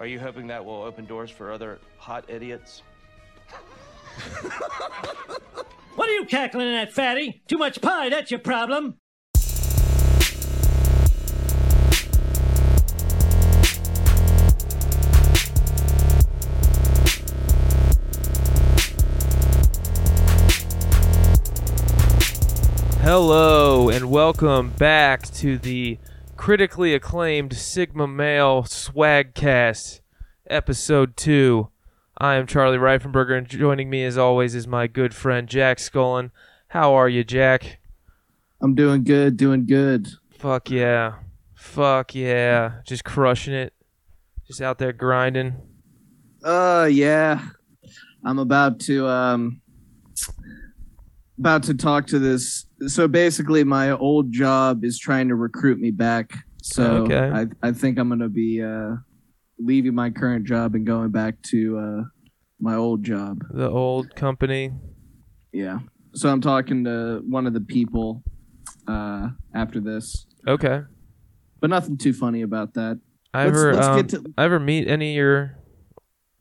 [0.00, 2.82] Are you hoping that will open doors for other hot idiots?
[5.96, 7.42] What are you cackling at, fatty?
[7.46, 8.96] Too much pie, that's your problem.
[23.02, 25.98] Hello and welcome back to the
[26.40, 30.00] critically acclaimed Sigma Male Swagcast,
[30.48, 31.68] episode two.
[32.16, 36.30] I am Charlie Reifenberger, and joining me as always is my good friend Jack Scullin.
[36.68, 37.80] How are you, Jack?
[38.62, 40.08] I'm doing good, doing good.
[40.30, 41.16] Fuck yeah,
[41.54, 43.74] fuck yeah, just crushing it,
[44.46, 45.56] just out there grinding.
[46.42, 47.48] Uh yeah.
[48.24, 49.60] I'm about to um
[51.38, 55.90] about to talk to this so basically my old job is trying to recruit me
[55.90, 56.32] back.
[56.62, 57.30] So Okay.
[57.62, 58.96] I I think I'm going to be uh
[59.58, 62.02] leaving my current job and going back to uh
[62.60, 63.42] my old job.
[63.50, 64.72] The old company.
[65.52, 65.78] Yeah.
[66.14, 68.22] So I'm talking to one of the people
[68.86, 70.26] uh after this.
[70.46, 70.82] Okay.
[71.60, 72.98] But nothing too funny about that.
[73.34, 75.58] I Let's- ever let's um, get to- I ever meet any of your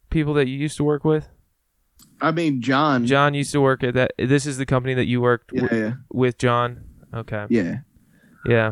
[0.10, 1.28] people that you used to work with?
[2.22, 3.06] I mean John.
[3.06, 4.12] John used to work at that.
[4.18, 5.94] This is the company that you worked Yeah, wi- yeah.
[6.12, 6.84] with John.
[7.14, 7.46] Okay.
[7.50, 7.78] Yeah.
[8.46, 8.72] Yeah.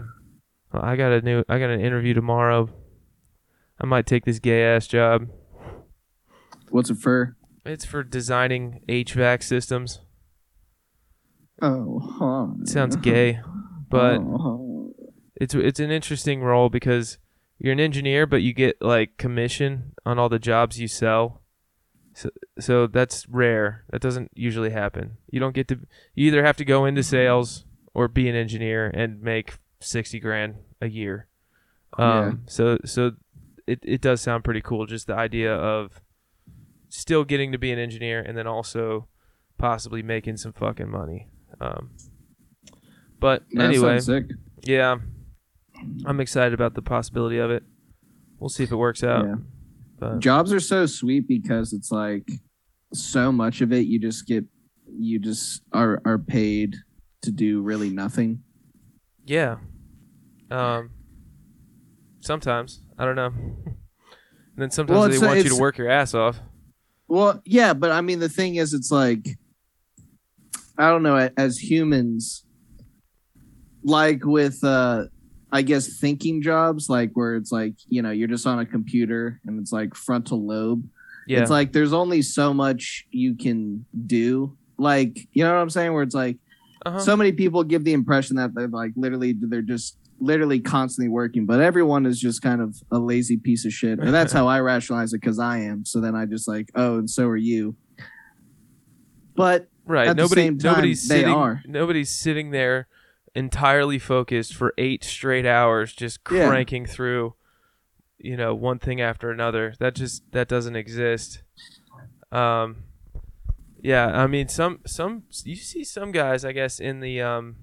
[0.73, 1.43] Well, I got a new.
[1.47, 2.69] I got an interview tomorrow.
[3.79, 5.27] I might take this gay ass job.
[6.69, 7.35] What's it for?
[7.65, 10.01] It's for designing HVAC systems.
[11.61, 12.65] Oh, huh.
[12.65, 13.39] Sounds gay,
[13.89, 14.93] but Oh,
[15.35, 17.17] it's it's an interesting role because
[17.59, 21.41] you're an engineer, but you get like commission on all the jobs you sell.
[22.17, 23.83] So so that's rare.
[23.91, 25.17] That doesn't usually happen.
[25.29, 25.81] You don't get to.
[26.15, 30.55] You either have to go into sales or be an engineer and make sixty grand
[30.81, 31.27] a year.
[31.95, 32.41] Um.
[32.47, 33.11] So so
[33.67, 34.87] it it does sound pretty cool.
[34.87, 36.01] Just the idea of
[36.89, 39.07] still getting to be an engineer and then also
[39.59, 41.27] possibly making some fucking money.
[41.61, 41.91] Um.
[43.19, 44.25] But anyway, sick.
[44.63, 44.97] yeah,
[46.03, 47.61] I'm excited about the possibility of it.
[48.39, 49.23] We'll see if it works out.
[49.23, 49.35] Yeah.
[49.99, 52.29] But Jobs are so sweet because it's like
[52.93, 54.45] so much of it you just get
[54.97, 56.75] you just are are paid
[57.23, 58.43] to do really nothing.
[59.25, 59.57] yeah,
[60.51, 60.91] um,
[62.21, 63.27] sometimes I don't know.
[63.65, 63.75] and
[64.55, 66.39] then sometimes Well, they want you to work your ass off.
[67.07, 69.27] Well, yeah, but I mean the thing is it's like
[70.77, 72.45] I don't know as humans
[73.83, 75.05] like with uh
[75.51, 79.39] I guess thinking jobs like where it's like, you know, you're just on a computer
[79.45, 80.87] and it's like frontal lobe.
[81.25, 84.57] Yeah, It's like there's only so much you can do.
[84.77, 85.93] Like, you know what I'm saying?
[85.93, 86.37] Where it's like
[86.85, 86.99] uh-huh.
[86.99, 91.45] so many people give the impression that they're like literally they're just literally constantly working,
[91.45, 93.99] but everyone is just kind of a lazy piece of shit.
[93.99, 95.85] And that's how I rationalize it because I am.
[95.85, 97.75] So then I just like, oh, and so are you.
[99.35, 100.15] But right.
[100.15, 101.59] Nobody, time, nobody's sitting.
[101.67, 102.87] Nobody's sitting there
[103.35, 106.47] entirely focused for eight straight hours, just Yeah.
[106.47, 107.35] cranking through.
[108.19, 109.73] You know, one thing after another.
[109.79, 111.43] That just that doesn't exist.
[112.31, 112.83] Um,
[113.81, 117.57] yeah, I mean, some some you see some guys, I guess, in the um,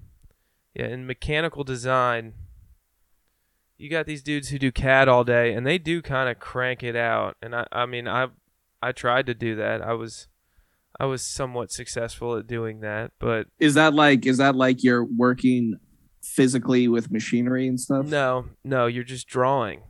[0.75, 2.35] yeah, in mechanical design.
[3.77, 6.85] You got these dudes who do CAD all day, and they do kind of crank
[6.85, 7.37] it out.
[7.43, 8.29] And I, I mean, I,
[8.81, 9.83] I tried to do that.
[9.83, 10.29] I was,
[11.01, 15.05] I was somewhat successful at doing that, but is that like is that like you're
[15.05, 15.75] working
[16.23, 18.07] physically with machinery and stuff?
[18.07, 19.83] no, no, you're just drawing.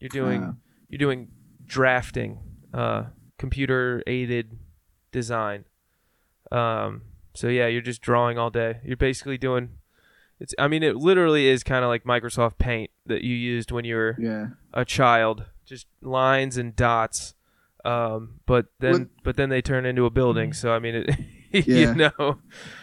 [0.00, 0.54] You're doing, Ah.
[0.88, 1.28] you're doing
[1.66, 2.38] drafting,
[2.72, 3.04] uh,
[3.38, 4.58] computer aided
[5.12, 5.64] design.
[6.52, 7.02] Um,
[7.34, 8.80] so yeah, you're just drawing all day.
[8.84, 9.70] You're basically doing.
[10.40, 10.54] It's.
[10.58, 13.94] I mean, it literally is kind of like Microsoft Paint that you used when you
[13.96, 14.46] were Yeah.
[14.72, 17.34] a child, just lines and dots.
[17.84, 20.52] Um, but then, What- but then they turn into a building.
[20.52, 21.10] So I mean, it,
[21.66, 21.76] Yeah.
[21.90, 22.38] you know,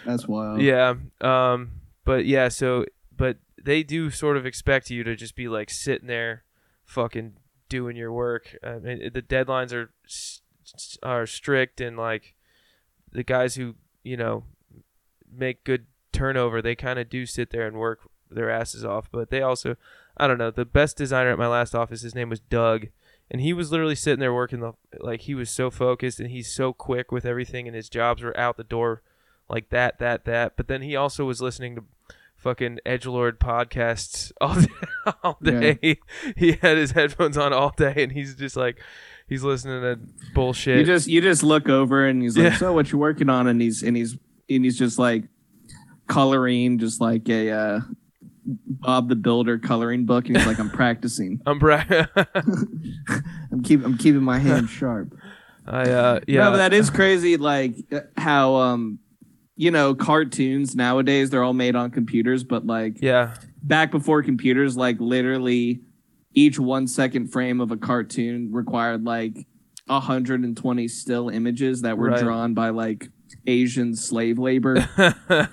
[0.05, 0.61] That's wild.
[0.61, 0.93] yeah.
[1.21, 1.71] Um,
[2.05, 2.47] but yeah.
[2.49, 2.85] So,
[3.15, 6.43] but they do sort of expect you to just be like sitting there,
[6.85, 7.33] fucking
[7.69, 8.55] doing your work.
[8.63, 9.91] I mean, the deadlines are
[11.03, 12.33] are strict, and like
[13.11, 14.43] the guys who you know
[15.31, 17.99] make good turnover, they kind of do sit there and work
[18.29, 19.09] their asses off.
[19.11, 19.75] But they also,
[20.17, 22.87] I don't know, the best designer at my last office, his name was Doug,
[23.31, 26.51] and he was literally sitting there working the like he was so focused and he's
[26.51, 29.01] so quick with everything, and his jobs were out the door
[29.49, 30.57] like that, that, that.
[30.57, 31.83] But then he also was listening to
[32.35, 34.67] fucking edge lord podcasts all day,
[35.23, 35.99] all day.
[36.35, 38.81] He had his headphones on all day, and he's just like
[39.29, 39.99] he's listening to
[40.33, 40.79] bullshit.
[40.79, 42.57] You just you just look over and he's like, Yeah.
[42.57, 44.17] "So what you working on?" And he's and he's
[44.49, 45.23] and he's just like
[46.07, 47.79] coloring, just like a uh,
[48.67, 51.83] Bob the Builder coloring book, and he's like, "I'm practicing." I'm bra-
[52.35, 55.13] I'm keep I'm keeping my hand sharp.
[55.65, 56.45] I uh yeah.
[56.45, 57.37] No, but that is crazy.
[57.37, 57.75] Like
[58.17, 58.99] how um,
[59.55, 63.35] you know, cartoons nowadays they're all made on computers, but like yeah.
[63.61, 65.81] back before computers, like literally
[66.33, 69.45] each one second frame of a cartoon required like
[69.87, 72.23] 120 still images that were Right.
[72.23, 73.09] drawn by like
[73.45, 74.87] Asian slave labor.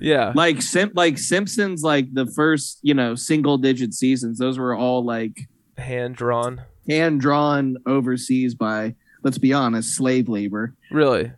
[0.00, 0.32] yeah.
[0.34, 5.04] like Sim like Simpsons, like the first, you know, single digit seasons, those were all
[5.04, 6.62] like Hand drawn.
[6.88, 10.74] hand drawn overseas by let's be honest, slave labor.
[10.90, 11.32] Really?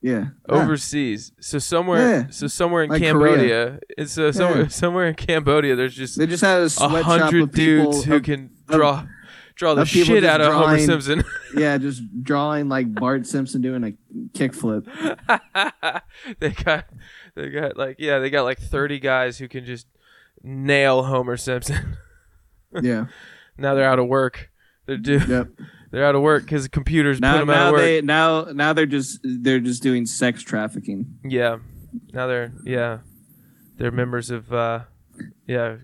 [0.00, 0.26] Yeah.
[0.48, 1.32] Overseas.
[1.40, 2.26] So somewhere Yeah.
[2.30, 3.78] so somewhere in Like Cambodia.
[3.96, 4.68] It's uh, somewhere Yeah.
[4.68, 8.04] somewhere in Cambodia there's just They just had a a sweatshop hundred of people dudes
[8.04, 9.06] who of- can of- draw
[9.54, 11.22] draw the shit just out of Homer Simpson.
[11.56, 13.92] yeah, just drawing like Bart Simpson doing a
[14.36, 14.86] kickflip.
[16.40, 16.86] they got
[17.34, 19.86] they got like yeah, they got like 30 guys who can just
[20.42, 21.96] nail Homer Simpson.
[22.82, 23.06] Yeah.
[23.58, 24.50] now they're out of work.
[24.86, 25.48] They're do- Yep.
[25.90, 27.80] they're out of work cuz computers put Now, them out of work.
[27.82, 31.18] they now now they're just they're just doing sex trafficking.
[31.22, 31.58] Yeah.
[32.14, 32.98] Now they're yeah.
[33.76, 34.84] They're members of uh
[35.46, 35.76] yeah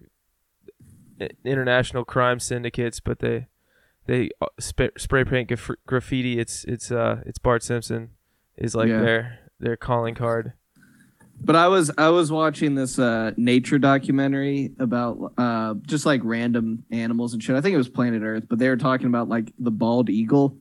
[1.45, 3.49] international crime syndicates, but they
[4.07, 6.39] they uh, sp- spray paint graf- graffiti.
[6.39, 8.11] It's it's uh it's Bart Simpson
[8.57, 9.01] is like Yeah.
[9.01, 10.53] their their calling card.
[11.41, 16.85] But I was I was watching this uh nature documentary about uh just like random
[16.91, 17.57] animals and shit.
[17.57, 20.59] I think it was Planet Earth, but they were talking about like the bald eagle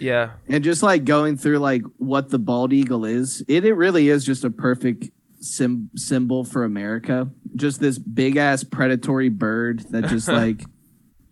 [0.00, 0.30] Yeah.
[0.48, 3.42] and just like going through like what the bald eagle is.
[3.48, 7.30] It it really is just a perfect sim- symbol for America.
[7.54, 10.62] Just this big ass predatory bird that just like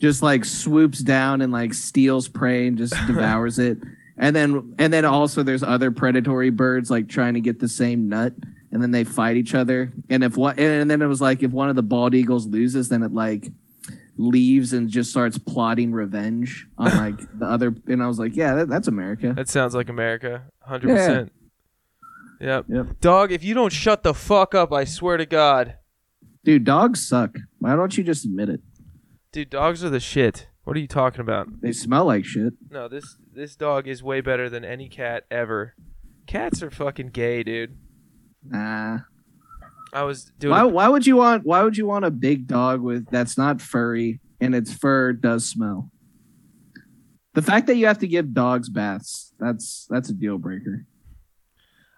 [0.00, 3.78] just like swoops down and like steals prey and just devours it.
[4.16, 8.08] And then and then also there's other predatory birds like trying to get the same
[8.08, 8.32] nut
[8.74, 9.92] and then they fight each other.
[10.10, 12.88] And if what and then it was like if one of the bald eagles loses
[12.88, 13.50] then it like
[14.16, 18.54] leaves and just starts plotting revenge on like the other and I was like, yeah,
[18.56, 19.32] that, that's America.
[19.32, 20.42] That sounds like America.
[20.68, 21.30] 100%.
[22.40, 22.66] Yep.
[22.68, 23.00] Yep.
[23.00, 25.76] Dog, if you don't shut the fuck up, I swear to God.
[26.44, 27.36] Dude, dogs suck.
[27.60, 28.60] Why don't you just admit it?
[29.32, 30.48] Dude, dogs are the shit.
[30.64, 31.60] What are you talking about?
[31.60, 32.54] They smell like shit.
[32.70, 35.74] No, this this dog is way better than any cat ever.
[36.26, 37.76] Cats are fucking gay, dude.
[38.44, 39.00] Nah.
[39.92, 42.80] I was doing Why why would you want why would you want a big dog
[42.80, 45.90] with that's not furry and its fur does smell?
[47.34, 50.86] The fact that you have to give dogs baths, that's that's a deal breaker.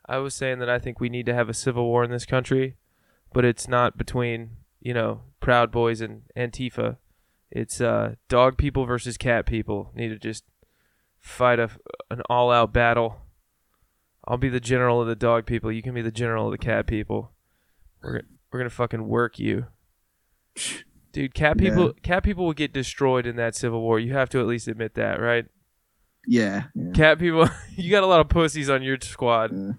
[0.09, 2.27] I was saying that I think we need to have a civil war in this
[2.27, 2.77] country,
[3.33, 4.51] but it's not between,
[4.81, 6.99] you know, Proud Boys and Antifa.
[7.51, 9.91] It's uh, dog people versus cat people.
[9.95, 10.45] Need to just
[11.19, 11.71] fight a,
[12.11, 13.26] an all out battle.
[14.27, 15.71] I'll be the general of the dog people.
[15.71, 17.33] You can be the general of the cat people.
[18.03, 19.67] We're gonna, we're gonna fucking work you,
[21.13, 21.35] dude.
[21.35, 21.71] Cat Yeah.
[21.71, 23.99] people, cat people will get destroyed in that civil war.
[23.99, 25.47] You have to at least admit that, right?
[26.27, 26.65] Yeah.
[26.75, 26.93] yeah.
[26.93, 29.53] Cat people, you got a lot of pussies on your squad.
[29.55, 29.73] Yeah.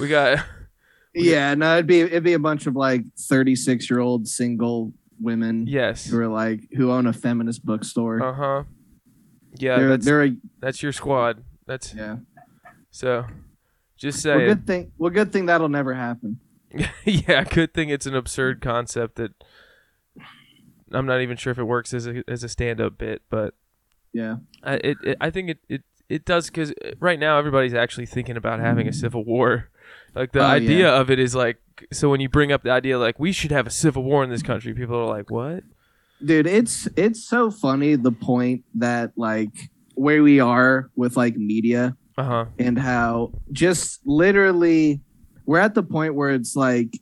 [0.00, 0.44] We got.
[1.14, 4.94] Yeah, no, it'd be it'd be a bunch of like thirty six year old single
[5.20, 6.06] women Yes.
[6.06, 8.22] who are like who own a feminist bookstore.
[8.22, 8.62] Uh huh.
[9.58, 10.30] Yeah, they're that's they're a,
[10.60, 11.44] that's your squad.
[11.66, 12.16] That's yeah.
[12.90, 13.26] so.
[14.02, 14.48] Just Well, saying.
[14.48, 14.92] good thing.
[14.98, 16.40] Well, good thing that'll never happen.
[17.04, 19.32] yeah, good thing it's an absurd concept that
[20.92, 23.54] I'm not even sure if it works as a as a stand up bit, but
[24.12, 24.36] Yeah.
[24.62, 28.36] I it, it I think it it it does because right now everybody's actually thinking
[28.36, 28.94] about having a mm.
[28.94, 29.70] civil war.
[30.14, 31.00] Like the Oh, idea yeah.
[31.00, 31.58] of it is like
[31.92, 34.30] so when you bring up the idea like we should have a civil war in
[34.30, 35.62] this country, people are like, what?
[36.24, 41.96] dude it's it's so funny the point that like where we are with like media
[42.22, 42.44] Uh huh.
[42.58, 45.00] and how just literally
[45.46, 46.98] we're at the point where it's like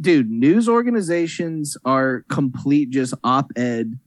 [0.00, 3.98] dude news organizations are complete just op-ed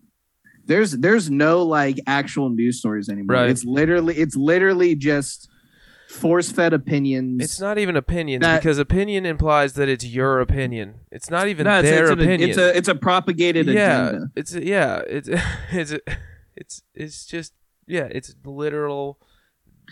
[0.66, 3.50] there's there's no like actual news stories anymore Right.
[3.50, 5.50] it's literally it's literally just
[6.10, 10.96] force-fed opinions It's not even opinions That- because opinion implies that it's your opinion.
[11.12, 12.50] It's not even No, it's, their it's an- opinion.
[12.50, 15.30] it's a it's a propagated yeah, agenda it's a, yeah, it's
[15.72, 16.00] it's a,
[16.56, 17.54] it's it's just
[17.88, 19.20] yeah, it's literal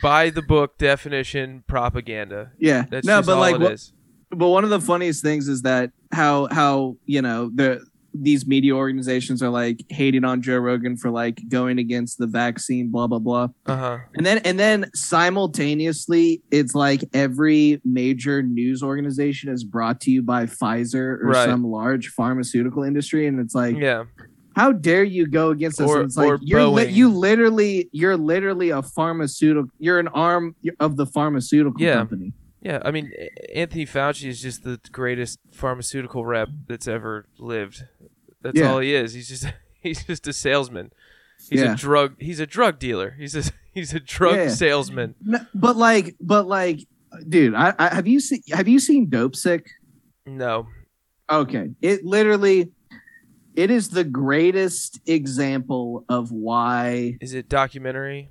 [0.01, 2.51] by the book definition propaganda.
[2.59, 3.93] yeah That's no but like it what, is.
[4.29, 7.81] but one of the funniest things is that how how you know the
[8.13, 12.89] these media organizations are like hating on Joe Rogan for like going against the vaccine,
[12.91, 13.97] blah blah blah, Uh huh.
[14.15, 20.21] and then and then simultaneously, it's like every major news organization is brought to you
[20.21, 21.45] by Pfizer or Right.
[21.45, 24.03] some large pharmaceutical industry, and it's like, Yeah.
[24.55, 25.89] How dare you go against us?
[25.89, 30.97] Or- it's like you're li- you literally you're literally a pharmaceutical, you're an arm of
[30.97, 31.95] the pharmaceutical Yeah.
[31.95, 32.33] company.
[32.61, 33.11] Yeah, I mean,
[33.55, 37.85] Anthony Fauci is just the greatest pharmaceutical rep that's ever lived.
[38.41, 38.71] That's Yeah.
[38.71, 39.13] all he is.
[39.13, 39.45] He's just
[39.81, 40.91] he's just a salesman.
[41.49, 41.73] He's Yeah.
[41.73, 42.15] a drug.
[42.19, 43.15] He's a drug dealer.
[43.17, 44.49] He's a he's a drug Yeah.
[44.49, 45.15] salesman.
[45.23, 46.81] No, but like, but like,
[47.27, 49.65] dude, I, I have you seen have you seen Dope Sick?
[50.27, 50.67] No.
[51.31, 52.71] Okay, it literally,
[53.55, 57.17] it is the greatest example of why.
[57.21, 58.29] Is it documentary?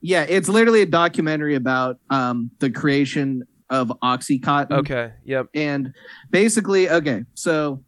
[0.00, 4.70] Yeah, it's literally a documentary about um the creation of OxyContin.
[4.70, 5.12] Okay.
[5.24, 5.46] Yep.
[5.54, 5.92] and
[6.30, 7.82] basically, okay, so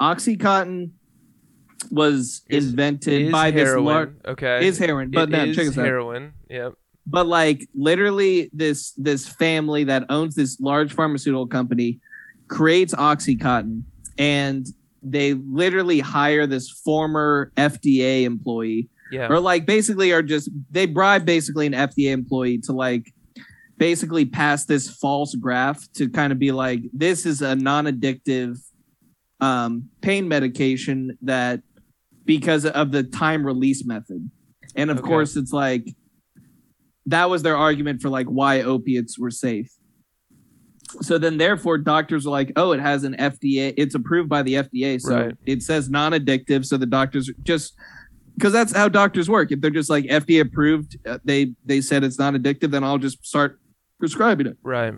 [0.00, 0.90] OxyContin
[1.90, 3.84] was Is- invented Is by this heroin.
[3.84, 4.66] large okay.
[4.66, 5.84] is heroin, but It no, check this out.
[5.84, 6.32] heroin.
[6.50, 6.74] Yep.
[7.06, 11.98] but like literally this this family that owns this large pharmaceutical company
[12.48, 13.82] creates oxycontin
[14.18, 14.66] and
[15.02, 19.28] they literally hire this former fda employee Yeah.
[19.28, 23.12] or like basically are just they bribe basically an fda employee to like
[23.78, 28.58] basically pass this false graph to kind of be like this is a non-addictive
[29.40, 31.62] um, pain medication that
[32.24, 34.30] because of the time release method
[34.76, 35.06] and of Okay.
[35.08, 35.84] course it's like
[37.06, 39.72] that was their argument for like why opiates were safe
[41.00, 44.54] so then therefore doctors are like oh it has an fda it's approved by the
[44.54, 45.36] fda so Right.
[45.46, 47.74] it says non-addictive so the doctors just
[48.36, 52.04] because that's how doctors work if they're just like fda approved uh, they they said
[52.04, 53.58] it's not addictive then i'll just start
[53.98, 54.94] prescribing it Right.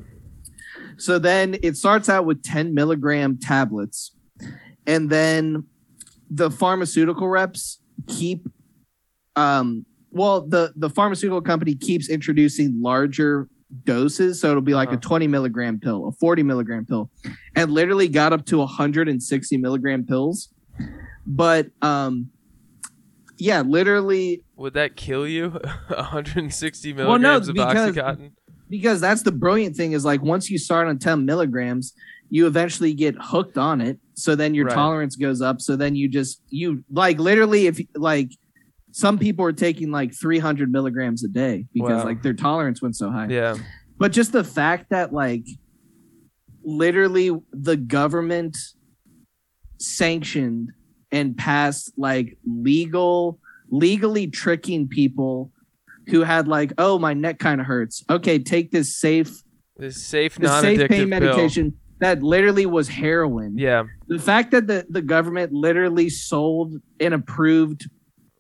[0.97, 4.13] so then it starts out with 10 milligram tablets.
[4.87, 5.65] And then
[6.31, 8.47] the pharmaceutical reps keep,
[9.37, 13.49] um, well, the, the pharmaceutical company keeps introducing larger
[13.85, 14.41] doses.
[14.41, 14.99] So it'll be like Uh-huh.
[14.99, 17.11] a 20 milligram pill, a 40 milligram pill,
[17.57, 20.49] and literally got up to 160 milligram pills.
[21.27, 22.31] But, um,
[23.39, 25.51] yeah, literally Would that kill you?
[25.89, 28.31] 160 milligrams Well, no, milligrams of because- oxycontin.
[28.71, 31.93] because that's the brilliant thing is like once you start on 10 milligrams
[32.31, 34.75] you eventually get hooked on it so then your Right.
[34.75, 38.31] tolerance goes up so then you just you like literally if like
[38.97, 42.05] some people are taking like 300 milligrams a day because Wow.
[42.05, 43.57] like their tolerance went so high Yeah.
[43.99, 45.45] but just the fact that like
[46.63, 48.57] literally the government
[49.79, 50.71] sanctioned
[51.11, 53.39] and passed like legal
[53.71, 55.51] legally tricking people
[56.09, 59.43] who had like oh my neck kind of hurts okay take this safe
[59.77, 61.07] This safe, the safe pain pill.
[61.09, 63.85] medication that literally was heroin Yeah.
[64.07, 67.89] the fact that the, the government literally sold and approved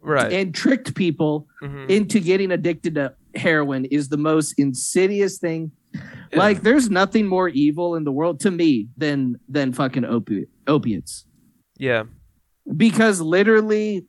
[0.04, 0.32] Right.
[0.32, 1.88] and tricked people Mhm.
[1.88, 5.73] into getting addicted to heroin is the most insidious thing.
[5.94, 6.00] Yeah.
[6.38, 11.25] Like, there's nothing more evil in the world to me than than fucking opi- opiates
[11.78, 12.04] yeah.
[12.76, 14.06] because literally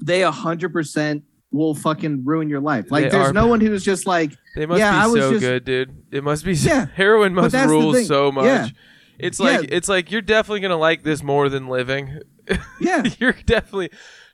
[0.00, 2.86] they a hundred percent will fucking ruin your life.
[2.90, 5.20] Like, They there's are- no one who's just like, They must Yeah, I be was
[5.22, 5.90] so just- good, dude.
[6.12, 6.52] It must be.
[6.54, 6.86] Yeah.
[6.94, 8.44] heroin must rule so much.
[8.46, 8.68] Yeah.
[9.18, 9.76] It's like Yeah.
[9.76, 12.20] it's like you're definitely gonna like this more than living.
[12.80, 13.90] yeah, you're definitely.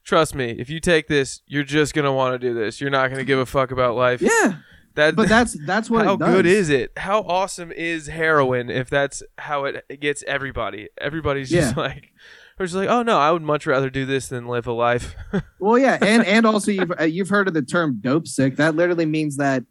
[0.06, 2.80] Trust me, if you take this, you're just gonna want to do this.
[2.80, 4.22] You're not gonna give a fuck about life.
[4.22, 4.58] yeah.
[4.94, 5.14] That.
[5.14, 6.92] But that's that's what how good is it?
[6.96, 8.70] How awesome is heroin?
[8.70, 11.82] If that's how it gets everybody, everybody's just Yeah.
[11.82, 12.12] like,
[12.58, 15.14] we're just like, oh no, I would much rather do this than live a life.
[15.58, 18.56] Well, yeah, and and also you've uh, you've heard of the term dope sick.
[18.56, 19.64] That literally means that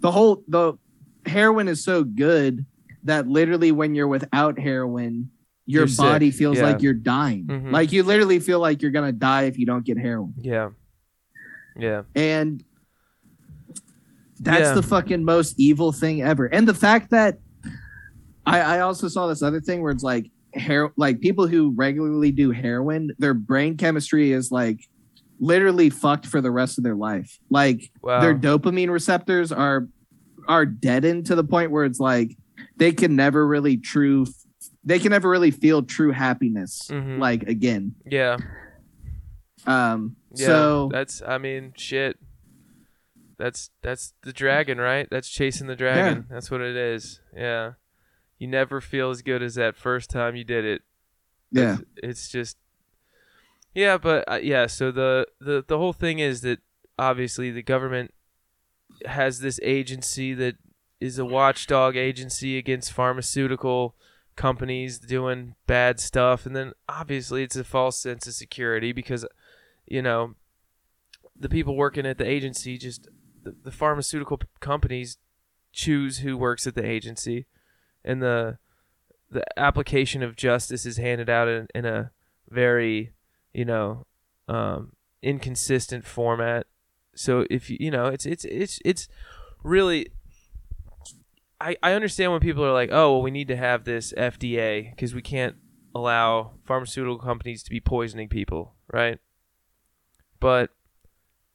[0.00, 0.74] the whole the
[1.26, 2.64] heroin is so good
[3.04, 5.30] that literally when you're without heroin,
[5.68, 5.98] your You're sick.
[6.04, 6.64] body feels Yeah.
[6.64, 7.44] like you're dying.
[7.46, 7.70] Mhm.
[7.72, 10.32] Like you literally feel like you're gonna die if you don't get heroin.
[10.38, 10.70] yeah.
[11.76, 12.02] Yeah.
[12.16, 12.64] And
[14.40, 14.74] that's Yeah.
[14.74, 16.46] the fucking most evil thing ever.
[16.46, 17.38] And the fact that
[18.46, 22.32] I, I also saw this other thing where it's like hair like people who regularly
[22.32, 24.80] do heroin, their brain chemistry is like
[25.38, 27.38] literally fucked for the rest of their life.
[27.50, 28.20] Like Wow.
[28.22, 29.86] their dopamine receptors are
[30.48, 32.36] are deadened to the point where it's like
[32.78, 34.24] they can never really true
[34.88, 37.18] they can never really feel true happiness Mhm.
[37.18, 37.94] like again.
[38.06, 38.36] yeah.
[39.66, 42.18] Um Yeah, so that's I mean shit.
[43.38, 45.06] That's that's the dragon, right?
[45.10, 46.26] That's chasing the dragon.
[46.30, 47.20] That's what it is.
[47.36, 47.72] Yeah.
[48.38, 50.82] You never feel as good as that first time you did it.
[51.52, 51.78] yeah.
[51.96, 52.56] It's, it's just
[53.74, 56.60] Yeah, but uh, yeah, so the, the the whole thing is that
[56.98, 58.12] obviously the government
[59.06, 60.56] has this agency that
[61.00, 63.94] is a watchdog agency against pharmaceutical
[64.38, 66.46] companies doing bad stuff.
[66.46, 69.26] And then obviously it's a false sense of security because
[69.86, 70.36] you know
[71.38, 73.08] the people working at the agency just
[73.42, 75.18] the, the pharmaceutical companies
[75.72, 77.46] choose who works at the agency.
[78.04, 78.58] And the
[79.30, 82.12] the application of justice is handed out in, in a
[82.48, 83.12] very
[83.52, 84.06] you know
[84.46, 86.66] um, inconsistent format.
[87.16, 89.08] So if you you know it's it's it's it's
[89.64, 90.12] really
[91.60, 94.90] I, I understand when people are like oh well we need to have this FDA
[94.90, 95.56] because we can't
[95.94, 99.18] allow pharmaceutical companies to be poisoning people right
[100.40, 100.70] but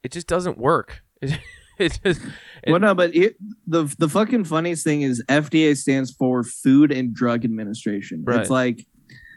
[0.02, 1.02] it just doesn't work.
[1.22, 1.38] It,
[1.78, 2.20] it just
[2.62, 6.92] it- well, no, but it, the the fucking funniest thing is FDA stands for Food
[6.92, 8.22] and Drug Administration.
[8.24, 8.40] Right.
[8.40, 8.86] It's like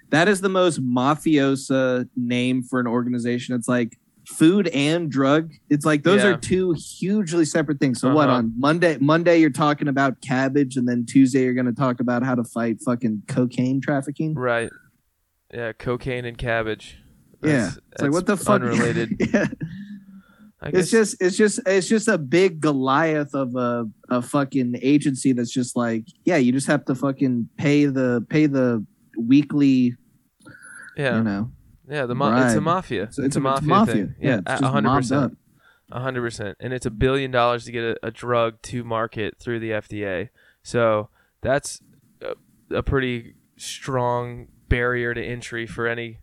[0.10, 3.56] that is the most mafiosa name for an organization.
[3.56, 5.53] It's like food and drug.
[5.69, 6.31] It's like those Yeah.
[6.31, 8.00] are two hugely separate things.
[8.01, 8.39] So what Uh-huh.
[8.39, 12.24] on Monday Monday you're talking about cabbage and then Tuesday you're going to talk about
[12.24, 14.34] how to fight fucking cocaine trafficking?
[14.36, 14.69] right.
[15.53, 16.98] Yeah, cocaine and cabbage.
[17.41, 17.51] yeah.
[17.51, 19.15] That's- It's like what the fuck Unrelated.
[19.34, 19.46] yeah.
[20.63, 25.51] It's just it's just it's just a big Goliath of a a fucking agency that's
[25.53, 28.84] just like, yeah, you just have to fucking pay the pay the
[29.17, 29.96] weekly,
[30.98, 31.17] yeah.
[31.17, 31.51] you know.
[31.89, 33.03] Yeah, the ma- it's a mafia.
[33.03, 34.15] It's, It's, it's, a it's mafia, thing.
[34.20, 35.38] Yeah, it's one hundred percent.
[35.91, 36.58] Hundred percent.
[36.60, 40.29] And it's a billion dollars to get a, a drug to market through the FDA.
[40.62, 41.10] So
[41.41, 41.82] that's
[42.22, 46.20] a, a pretty strong barrier to entry for any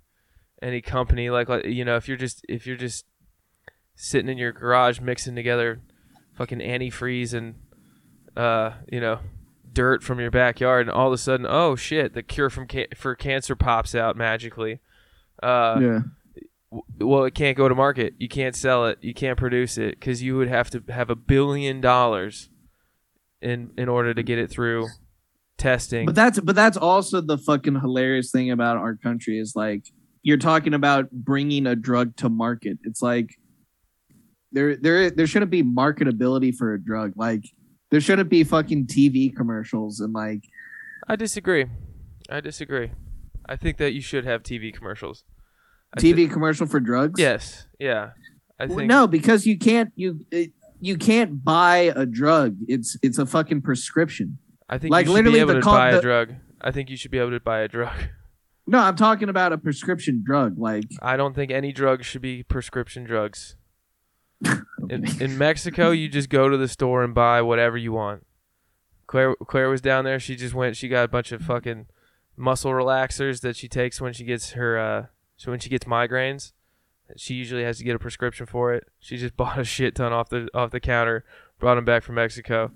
[0.61, 1.31] any company.
[1.31, 3.07] Like, like you know, if you're just if you're just
[3.95, 5.81] sitting in your garage mixing together
[6.35, 7.55] fucking antifreeze and
[8.37, 9.21] uh you know
[9.73, 12.89] dirt from your backyard, and all of a sudden, oh shit, the cure from ca-
[12.95, 14.81] for cancer pops out magically.
[15.43, 16.01] Uh, Yeah.
[16.71, 18.15] w- well, it can't go to market.
[18.19, 18.99] You can't sell it.
[19.03, 22.49] You can't produce it because you would have to have a billion dollars
[23.41, 24.87] in in order to get it through
[25.59, 26.07] testing.
[26.07, 29.85] But that's but that's also the fucking hilarious thing about our country is like
[30.23, 32.79] you're talking about bringing a drug to market.
[32.85, 33.31] It's like
[34.53, 37.13] there there there shouldn't be marketability for a drug.
[37.17, 37.45] Like
[37.91, 40.43] there shouldn't be fucking TV commercials and like
[41.07, 41.67] I disagree.
[42.31, 42.91] I disagree.
[43.47, 45.25] I think that you should have TV commercials.
[45.97, 47.21] I TV commercial for drugs.
[47.21, 47.67] yes.
[47.79, 48.11] Yeah.
[48.59, 50.21] I Well, think no, because you can't you
[50.81, 52.57] you can't buy a drug.
[52.69, 54.39] It's it's a fucking prescription.
[54.69, 56.35] I think like, you should literally be able the to buy the- a drug.
[56.61, 57.95] I think you should be able to buy a drug.
[58.67, 60.55] No, I'm talking about a prescription drug.
[60.59, 63.57] Like I don't think any drugs should be prescription drugs.
[64.47, 68.27] Oh, in, in Mexico, you just go to the store and buy whatever you want.
[69.07, 70.19] Claire Claire was down there.
[70.21, 70.77] She just went.
[70.77, 71.87] She got a bunch of fucking
[72.37, 76.53] muscle relaxers that she takes when she gets her uh so when she gets migraines.
[77.17, 78.89] She usually has to get a prescription for it.
[78.99, 81.25] She just bought a shit ton off the off the counter,
[81.59, 82.73] brought them back from Mexico.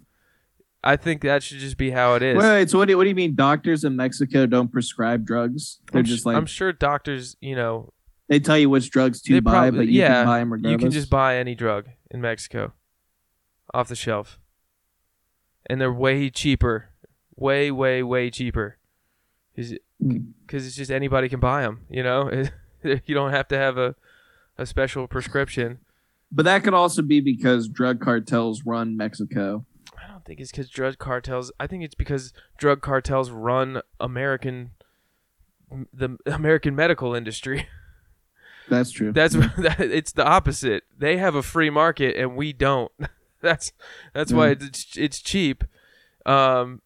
[0.84, 2.36] I think that should just be how it is.
[2.36, 5.80] wait, so what do, what do you mean doctors in Mexico don't prescribe drugs?
[5.90, 7.92] They're I'm, just like I'm sure doctors, you know,
[8.28, 10.72] they tell you which drugs to buy, but you yeah, can buy them regardless.
[10.72, 12.74] You can just buy any drug in Mexico
[13.74, 14.38] off the shelf.
[15.66, 16.90] And they're way cheaper.
[17.36, 18.77] Way, way, way cheaper.
[19.58, 20.56] Because Hmm.
[20.56, 22.30] it's just anybody can buy them, you know?
[22.84, 23.94] you don't have to have a,
[24.56, 25.78] a special prescription.
[26.30, 29.64] But that could also be because drug cartels run Mexico.
[29.98, 31.50] I don't think it's because drug cartels.
[31.58, 34.70] I think it's because drug cartels run American,
[35.92, 37.66] the American medical industry.
[38.68, 39.12] That's true.
[39.12, 40.84] That's that, it's the opposite.
[40.96, 42.92] They have a free market and we don't.
[43.40, 43.72] That's
[44.12, 44.68] that's why Mm.
[44.68, 45.64] it's it's cheap.
[46.26, 46.82] Um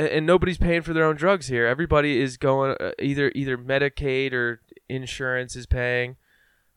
[0.00, 1.66] and, and nobody's paying for their own drugs here.
[1.66, 6.16] Everybody is going uh, either either Medicaid or insurance is paying.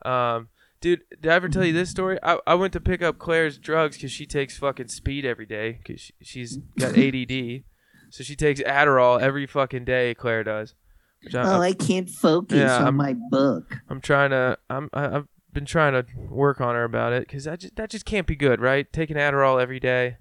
[0.05, 0.49] Um
[0.81, 2.19] dude, did I ever tell you this story?
[2.21, 5.79] I, I went to pick up Claire's drugs cuz she takes fucking speed every day
[5.86, 7.63] cuz she, she's got ADD.
[8.09, 10.75] So she takes Adderall every fucking day, Claire does.
[11.23, 13.77] Which I, oh, I can't focus Yeah, on I'm- my book.
[13.89, 14.57] I'm trying to.
[14.69, 14.89] I'm.
[14.93, 18.05] I, I've been trying to work on her about it because that just that just
[18.05, 18.91] can't be good, right?
[18.91, 20.17] Taking Adderall every day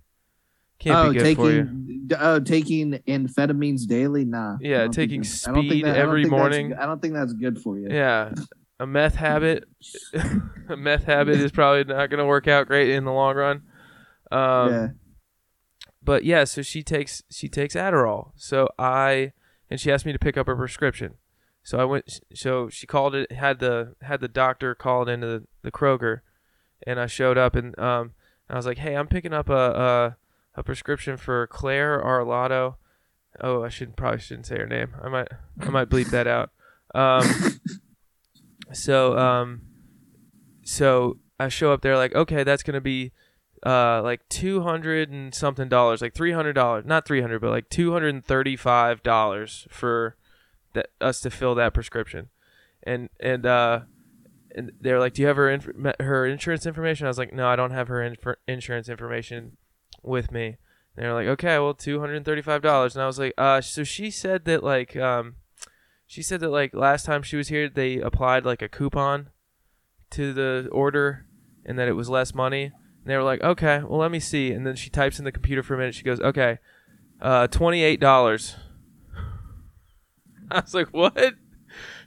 [0.82, 1.62] can't oh, be good for you.
[1.62, 4.24] taking oh taking amphetamines daily?
[4.24, 4.56] Nah.
[4.60, 6.74] Yeah, I don't think taking that's- I don't think speed that- every morning.
[6.74, 7.88] I don't think that's good for you.
[7.90, 8.32] Yeah,
[8.80, 9.64] a meth habit.
[10.68, 13.62] a meth habit is probably not going to work out great in the long run.
[14.32, 14.88] Um, yeah.
[16.02, 18.32] But yeah, so she takes she takes Adderall.
[18.34, 19.32] So I
[19.70, 21.14] and she asked me to pick up her prescription.
[21.62, 22.20] So I went.
[22.34, 23.30] So she called it.
[23.30, 26.20] Had the had the doctor called into the, the Kroger,
[26.84, 28.14] and I showed up and um
[28.50, 30.16] I was like, hey, I'm picking up a a,
[30.54, 32.76] a prescription for Claire Arlotto.
[33.40, 34.94] Oh, I should probably shouldn't say her name.
[35.02, 35.28] I might
[35.60, 36.50] I might bleep that out.
[36.94, 37.60] Um.
[38.72, 39.62] so um.
[40.64, 43.12] So I show up there like, okay, that's gonna be
[43.64, 47.50] uh like two hundred and something dollars, like three hundred dollars, not three hundred, but
[47.50, 50.16] like two hundred and thirty-five dollars for
[50.74, 52.28] that us to fill that prescription,
[52.82, 53.80] and and uh
[54.54, 57.06] and they're like, do you have her inf- her insurance information?
[57.06, 59.56] I was like, no, I don't have her inf- insurance information
[60.02, 60.56] with me.
[60.96, 63.60] And they're like, okay, well, two hundred and thirty-five dollars, and I was like, uh,
[63.60, 65.36] so she said that like um.
[66.06, 69.30] She said that like last time she was here, they applied like a coupon
[70.10, 71.24] to the order,
[71.64, 72.64] and that it was less money.
[72.64, 72.72] And
[73.06, 74.52] they were like, okay, well, let me see.
[74.52, 75.94] And then she types in the computer for a minute.
[75.94, 76.58] She goes, okay,
[77.20, 78.54] uh, $28.
[80.50, 81.34] I was like, what?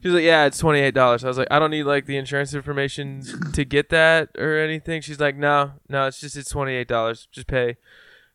[0.03, 1.23] She's like, yeah, it's twenty eight dollars.
[1.23, 3.21] I was like, I don't need like the insurance information
[3.53, 5.01] to get that or anything.
[5.01, 7.27] She's like, no, no, it's just it's twenty eight dollars.
[7.31, 7.77] Just pay.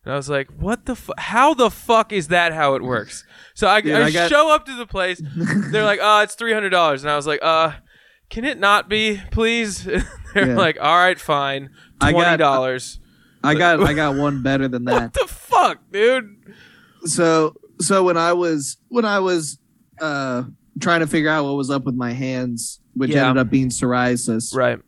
[0.03, 3.23] And I was like, what the fu- How the fuck is that how it works?
[3.53, 5.21] So I, Dude, I, I got- show up to the place.
[5.35, 7.73] They're like, oh, it's three hundred dollars, and I was like, uh,
[8.29, 9.83] can it not be, please?
[9.83, 10.03] They're
[10.35, 10.55] Yeah.
[10.55, 11.69] like, all right, fine,
[11.99, 12.99] I got- twenty dollars.
[13.43, 15.01] I got I got one better than that.
[15.01, 16.37] What the fuck, dude?
[17.05, 19.57] so so when I was when I was
[19.99, 20.43] uh
[20.79, 23.29] trying to figure out what was up with my hands, which Yeah.
[23.29, 24.79] ended up being psoriasis, Right.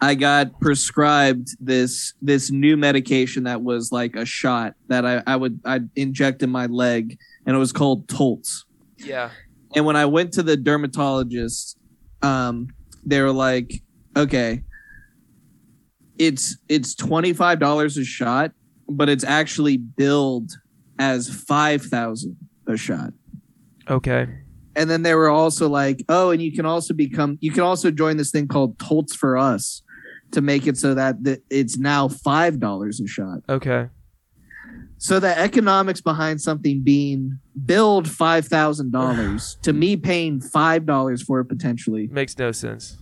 [0.00, 5.36] I got prescribed this this new medication that was like a shot that I, I
[5.36, 8.64] would I inject in my leg and it was called Taltz.
[8.96, 9.30] Yeah.
[9.74, 11.76] And when I went to the dermatologist,
[12.22, 12.68] um,
[13.04, 13.82] they were like,
[14.16, 14.62] okay,
[16.18, 18.52] it's it's twenty five dollars a shot,
[18.88, 20.50] but it's actually billed
[20.98, 23.12] as five thousand a shot.
[23.88, 24.26] Okay.
[24.76, 27.90] And then they were also like, oh, and you can also become you can also
[27.90, 29.82] join this thing called Taltz for Us
[30.30, 33.38] to make it so that the, it's now five dollars a shot.
[33.48, 33.88] Okay.
[34.98, 41.22] So the economics behind something being billed five thousand dollars to me paying five dollars
[41.22, 42.08] for it potentially.
[42.08, 42.98] Makes no sense.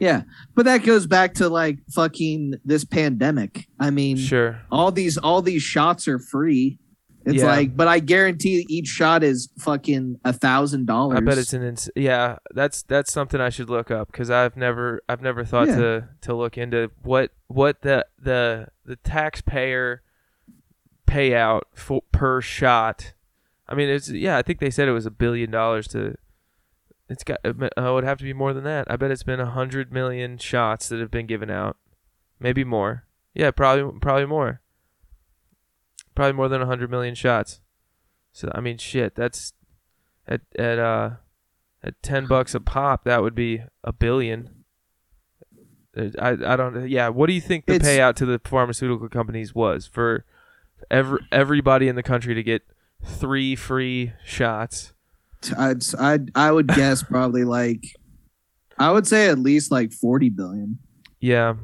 [0.00, 0.22] Yeah.
[0.54, 3.66] But that goes back to like fucking this pandemic.
[3.78, 4.60] I mean Sure.
[4.70, 6.78] all these all these shots are free.
[7.26, 7.46] It's Yeah.
[7.46, 11.16] like, but I guarantee each shot is fucking a thousand dollars.
[11.16, 12.36] I bet it's an ins- yeah.
[12.54, 15.76] That's that's something I should look up because I've never I've never thought Yeah.
[15.76, 20.02] to to look into what what the the the taxpayer
[21.06, 23.12] payout for per shot.
[23.68, 24.36] I mean, it's yeah.
[24.36, 26.16] I think they said it was a billion dollars to.
[27.08, 27.38] It's got.
[27.44, 28.90] It oh, would have to be more than that.
[28.90, 31.76] I bet it's been a hundred million shots that have been given out,
[32.40, 33.04] maybe more.
[33.34, 34.60] Yeah, probably probably more.
[36.14, 37.60] Probably more than a hundred million shots.
[38.32, 39.14] So I mean, shit.
[39.14, 39.52] That's
[40.28, 41.10] at at uh
[41.82, 43.04] at ten bucks a pop.
[43.04, 44.50] That would be a billion.
[45.96, 46.88] I I don't.
[46.88, 47.08] Yeah.
[47.08, 50.24] What do you think the It's- payout to the pharmaceutical companies was for
[50.90, 52.62] every everybody in the country to get
[53.04, 54.92] three free shots?
[55.58, 57.84] I'd, I'd I would guess probably like
[58.78, 60.78] I would say at least like forty billion.
[61.20, 61.54] Yeah,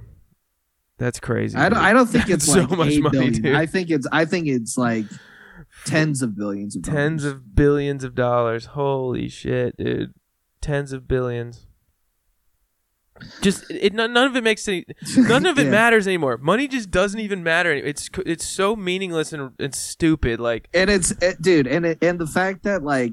[1.00, 1.56] that's crazy.
[1.56, 3.32] I don't, I don't think it's so like much money, billion.
[3.32, 3.54] dude.
[3.56, 5.06] I think it's I think it's like
[5.86, 7.34] tens of billions of tens dollars.
[7.34, 8.66] of billions of dollars.
[8.66, 10.12] Holy shit, dude!
[10.60, 11.66] Tens of billions.
[13.42, 14.84] Just it, none of it makes any
[15.16, 15.70] none of it Yeah.
[15.70, 16.38] matters anymore.
[16.38, 17.70] Money just doesn't even matter.
[17.72, 20.40] It's it's so meaningless and, and stupid.
[20.40, 23.12] Like and it's it, dude and it, and the fact that like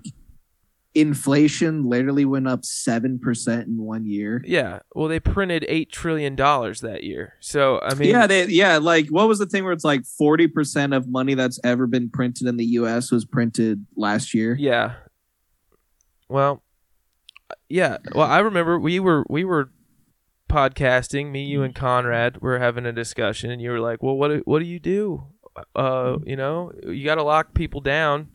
[0.97, 4.43] inflation literally went up seven percent in one year.
[4.45, 7.35] yeah, well they printed eight trillion dollars that year.
[7.39, 8.77] So I mean, yeah, they, yeah.
[8.77, 12.09] Like, what was the thing where it's like forty percent of money that's ever been
[12.09, 13.11] printed in the U.S.
[13.11, 14.55] was printed last year?
[14.59, 14.95] Yeah.
[16.29, 16.63] Well,
[17.69, 17.97] yeah.
[18.13, 19.71] Well, I remember we were we were
[20.49, 21.31] podcasting.
[21.31, 24.41] Me, you, and Conrad were having a discussion, and you were like, "Well, what do,
[24.45, 25.27] what do you do?
[25.75, 28.29] Uh, you know, you got to lock people down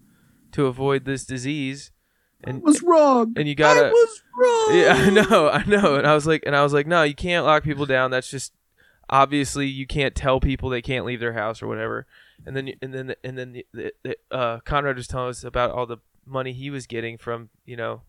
[0.53, 1.91] to avoid this disease."
[2.45, 3.35] I And was wrong.
[3.37, 4.77] and you gotta- I was wrong.
[4.79, 5.95] yeah, I know, I know.
[5.97, 8.11] And I was like, and I was like, no, you can't lock people down.
[8.11, 8.53] That's just
[9.11, 12.07] obviously you can't tell people they can't leave their house or whatever.
[12.45, 15.71] And then, and then, and then, the, the, the, uh, Conrad was telling us about
[15.71, 18.03] all the money he was getting from you know,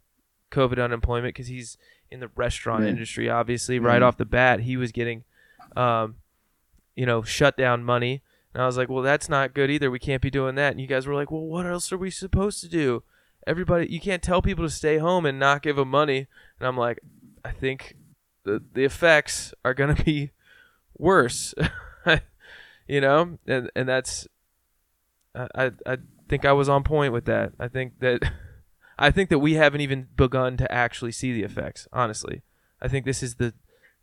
[0.52, 1.78] COVID unemployment because he's
[2.10, 3.30] in the restaurant industry.
[3.30, 4.06] Obviously, right Mhm.
[4.06, 5.24] off the bat, he was getting,
[5.76, 6.16] um,
[6.96, 8.22] you know, shutdown money.
[8.54, 9.90] And I was like, well, that's not good either.
[9.90, 10.72] We can't be doing that.
[10.72, 13.02] And you guys were like, well, what else are we supposed to do?
[13.46, 16.28] Everybody, you can't tell people to stay home and not give them money.
[16.60, 17.00] And I'm like,
[17.44, 17.96] I think
[18.44, 20.32] the the effects are gonna be
[20.98, 21.54] worse,
[22.88, 24.28] you know, and and that's
[25.36, 25.98] I I
[26.30, 27.54] think I was on point with that.
[27.60, 28.32] I think that
[28.98, 31.88] I think that we haven't even begun to actually see the effects.
[31.92, 32.44] Honestly,
[32.82, 33.54] I think this is the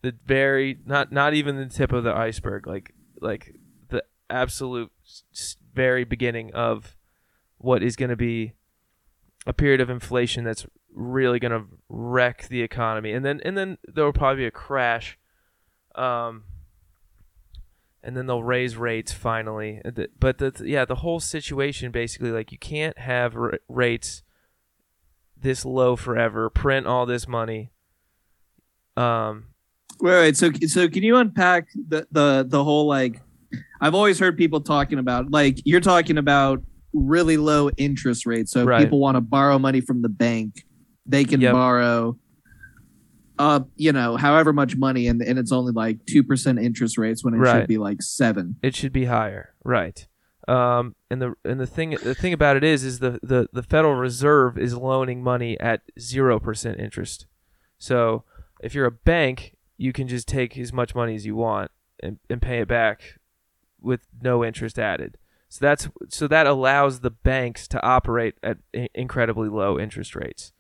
[0.03, 2.67] the very not not even the tip of the iceberg.
[2.67, 3.55] Like like
[3.89, 4.91] the absolute
[5.75, 6.97] very beginning of
[7.59, 8.55] what is going to be
[9.47, 13.79] a period of inflation that's really going to wreck the economy and then and then
[13.85, 15.19] there will probably be a crash
[15.95, 16.45] um
[18.03, 19.81] and then they'll raise rates finally
[20.19, 23.37] but the yeah the whole situation basically like you can't have
[23.69, 24.23] rates
[25.37, 27.71] this low forever print all this money
[28.97, 29.47] um
[30.01, 30.37] Wait, wait.
[30.37, 33.21] So, so can you unpack the the the whole like?
[33.81, 38.53] I've always heard people talking about like you're talking about really low interest rates.
[38.53, 38.83] So if Right.
[38.83, 40.65] people want to borrow money from the bank,
[41.07, 41.53] they can Yep.
[41.53, 42.17] borrow.
[43.39, 47.25] Uh, you know, however much money, and and it's only like two percent interest rates
[47.25, 47.61] when it Right.
[47.61, 48.57] should be like seven.
[48.63, 50.07] it should be higher right
[50.47, 53.63] Um, and the and the thing the thing about it is is the, the, the
[53.63, 57.27] Federal Reserve is loaning money at zero percent interest.
[57.79, 58.25] So
[58.63, 61.71] if you're a bank, you can just take as much money as you want
[62.03, 63.19] and, and pay it back
[63.81, 65.17] with no interest added.
[65.51, 70.53] So that's so that allows the banks to operate at i- incredibly low interest rates.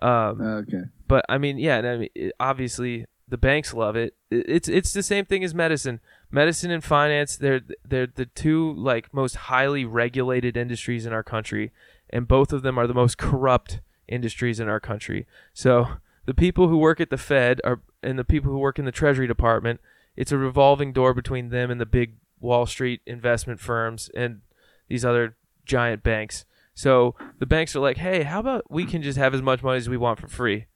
[0.00, 0.82] Um, Okay.
[1.08, 4.14] but I mean, yeah, and I mean, it- obviously the banks love it.
[4.30, 6.00] It- It's it's the same thing as medicine.
[6.30, 11.70] Medicine and finance, they're they're the two like most highly regulated industries in our country,
[12.10, 15.26] and both of them are the most corrupt industries in our country.
[15.54, 15.86] So
[16.24, 18.92] the people who work at the Fed are and the people who work in the
[18.92, 19.80] Treasury Department,
[20.16, 24.40] it's a revolving door between them and the big Wall Street investment firms and
[24.88, 26.44] these other giant banks.
[26.74, 29.78] So the banks are like, "Hey, how about we can just have as much money
[29.78, 30.66] as we want for free?"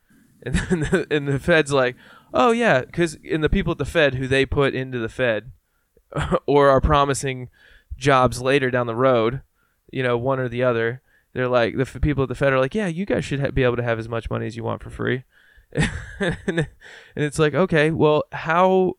[0.42, 1.96] And then the, and the Fed's like,
[2.32, 5.52] "Oh yeah," because and the people at the Fed who they put into the Fed
[6.46, 7.48] or are promising
[7.96, 9.42] jobs later down the road,
[9.90, 11.02] you know, one or the other.
[11.32, 13.50] They're like the f- people at the Fed are like, "Yeah, you guys should ha-
[13.50, 15.24] be able to have as much money as you want for free."
[16.20, 16.68] and, and
[17.16, 18.94] it's like, okay, well, how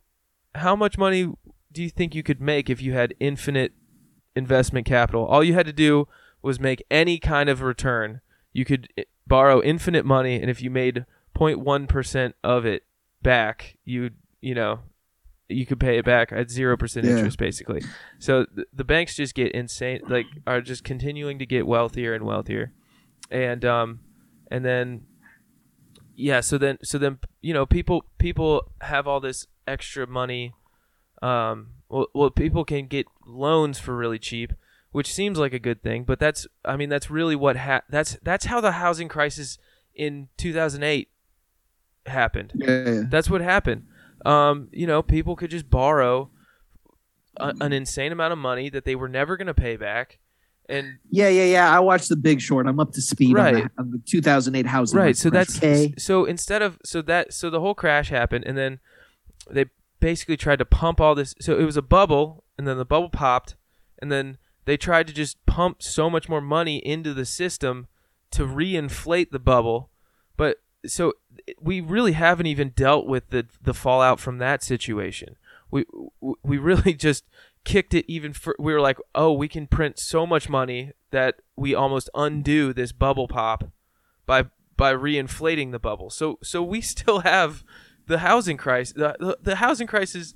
[0.53, 1.31] how much money
[1.77, 3.71] do you think you could make if you had infinite
[4.35, 5.25] investment capital?
[5.25, 6.07] All you had to do
[6.41, 8.21] was make any kind of return.
[8.51, 8.87] You could
[9.27, 11.05] borrow infinite money, and if you made
[11.37, 12.83] 0.1 percent of it
[13.21, 14.09] back, you
[14.41, 14.79] you know
[15.49, 17.11] you could pay it back at zero percent Yeah.
[17.17, 17.81] interest, basically.
[18.17, 22.25] So th- the banks just get insane, like are just continuing to get wealthier and
[22.25, 22.71] wealthier,
[23.29, 23.99] and um,
[24.49, 25.05] and then
[26.15, 30.53] yeah, so then so then you know people people have all this extra money.
[31.21, 34.53] Um, well, well, people can get loans for really cheap,
[34.91, 38.17] which seems like a good thing, but that's I mean that's really what ha- that's
[38.21, 39.57] that's how the housing crisis
[39.95, 41.09] in 2008
[42.05, 42.53] happened.
[42.55, 42.67] Yeah.
[42.85, 43.01] yeah.
[43.09, 43.87] That's what happened.
[44.25, 46.29] Um, you know, people could just borrow
[47.37, 50.19] a, an insane amount of money that they were never going to pay back,
[50.67, 51.75] and Yeah, yeah, yeah.
[51.75, 52.67] I watched The Big Short.
[52.67, 54.99] I'm up to speed on, the, on the 2008 housing.
[54.99, 55.15] right.
[55.15, 55.93] So that's okay.
[55.97, 58.79] so instead of so that so the whole crash happened, and then
[59.49, 59.65] they
[59.99, 61.35] basically tried to pump all this.
[61.39, 63.55] So it was a bubble, and then the bubble popped,
[63.99, 67.87] and then they tried to just pump so much more money into the system
[68.31, 69.89] to reinflate the bubble,
[70.35, 71.13] but so
[71.61, 75.35] we really haven't even dealt with the the fallout from that situation.
[75.71, 75.85] We
[76.43, 77.25] we really just
[77.63, 81.35] kicked it even for we were like, "Oh, we can print so much money that
[81.55, 83.71] we almost undo this bubble pop
[84.25, 87.63] by by reinflating the bubble." So so we still have
[88.07, 90.33] the housing crisis the, the, the housing crisis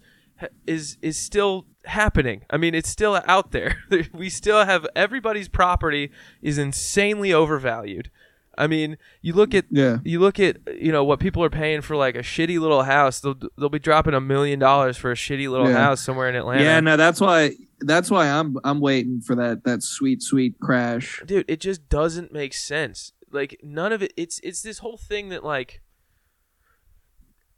[0.66, 2.44] is is still happening.
[2.50, 3.78] I mean, it's still out there.
[4.14, 8.10] we still have everybody's property is insanely overvalued.
[8.58, 9.98] I mean, you look at Yeah.
[10.04, 13.20] you look at you know what people are paying for like a shitty little house.
[13.20, 15.78] They'll they'll be dropping a million dollars for a shitty little Yeah.
[15.78, 16.64] house somewhere in Atlanta.
[16.64, 21.22] Yeah, no, that's why that's why I'm I'm waiting for that that sweet sweet crash.
[21.26, 25.30] dude it just doesn't make sense like none of it it's it's this whole thing
[25.30, 25.82] that like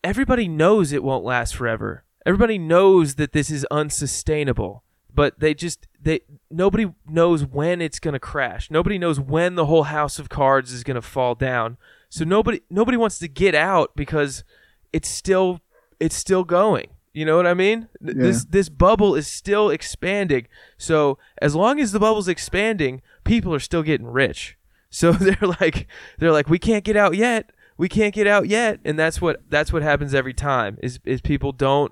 [0.04, 2.04] everybody knows it won't last forever.
[2.26, 8.14] Everybody knows that this is unsustainable but they just they nobody knows when it's going
[8.14, 8.72] to crash.
[8.72, 11.78] Nobody knows when the whole house of cards is going to fall down.
[12.10, 14.44] So nobody nobody wants to get out because
[14.92, 15.62] it's still
[16.00, 16.88] it's still going.
[17.14, 17.90] You know what i mean?
[18.04, 20.48] Th- this this bubble is still expanding.
[20.78, 24.58] So as long as the bubble's expanding people are still getting rich.
[24.90, 25.88] So they're like
[26.18, 29.42] they're like we can't get out yet we can't get out yet and that's what
[29.50, 31.92] that's what happens every time is is people don't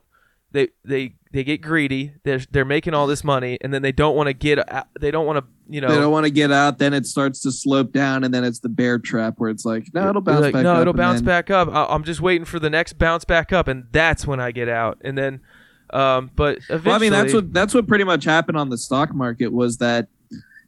[0.52, 4.16] they they they get greedy they're they're making all this money and then they don't
[4.16, 6.52] want to get out they don't want to you know They don't want to get
[6.52, 6.80] out.
[6.80, 9.88] Then it starts to slope down, and then it's the bear trap where it's like,
[9.94, 10.82] no, it'll bounce like, back no, up.
[10.82, 11.70] it'll bounce then- back up.
[11.70, 14.68] I- I'm just waiting for the next bounce back up, and that's when I get
[14.68, 14.98] out.
[15.00, 15.40] And then,
[15.92, 18.78] um, but eventually, Well, I mean, that's what that's what pretty much happened on the
[18.78, 20.10] stock market was that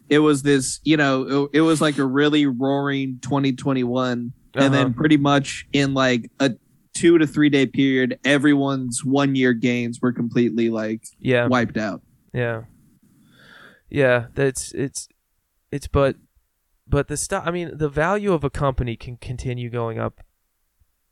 [0.07, 4.69] it was this, you know, it, it was like a really roaring 2021, and Uh-huh.
[4.73, 6.51] then pretty much in like a
[6.93, 12.01] two to three day period, everyone's one year gains were completely like yeah, wiped out.
[12.33, 12.63] yeah,
[13.89, 14.27] yeah.
[14.35, 15.07] That's it's
[15.71, 16.17] it's but
[16.87, 17.43] but the stock.
[17.47, 20.21] I mean, the value of a company can continue going up,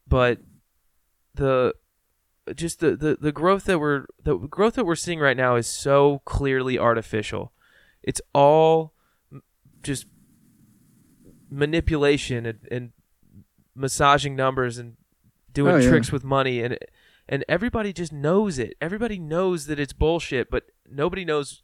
[0.08, 0.40] but
[1.34, 1.74] the
[2.56, 5.68] just the, the, the growth that we're the growth that we're seeing right now is
[5.68, 7.54] so clearly artificial.
[8.04, 8.94] It's all
[9.84, 10.06] just
[11.50, 12.92] manipulation and, and
[13.82, 14.96] massaging numbers and
[15.54, 15.90] doing Oh, yeah.
[15.90, 16.78] tricks with money and
[17.30, 18.74] and everybody just knows it.
[18.82, 21.64] Everybody knows that it's bullshit, but nobody knows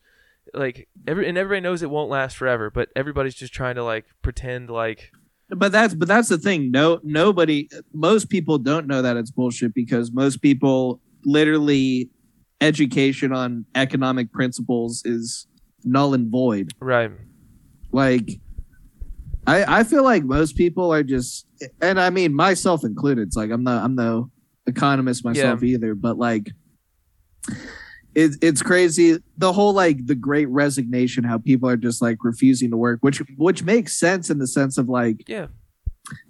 [0.53, 4.06] like every and everybody knows it won't last forever, but everybody's just trying to like
[4.21, 5.12] pretend like
[5.49, 6.71] But that's but that's the thing.
[6.71, 12.10] No, nobody, most people don't know that it's bullshit because most people literally
[12.62, 15.47] education on economic principles is
[15.84, 16.71] null and void.
[16.80, 17.12] Right.
[17.91, 18.39] Like,
[19.48, 21.48] I I feel like most people are just,
[21.82, 23.28] and I mean myself included.
[23.28, 24.30] It's like I'm not I'm no
[24.68, 26.52] economist myself either, but like.
[28.16, 32.72] It, it's crazy the whole like the great resignation how people are just like refusing
[32.72, 35.48] to work which which makes sense in the sense of like Yeah.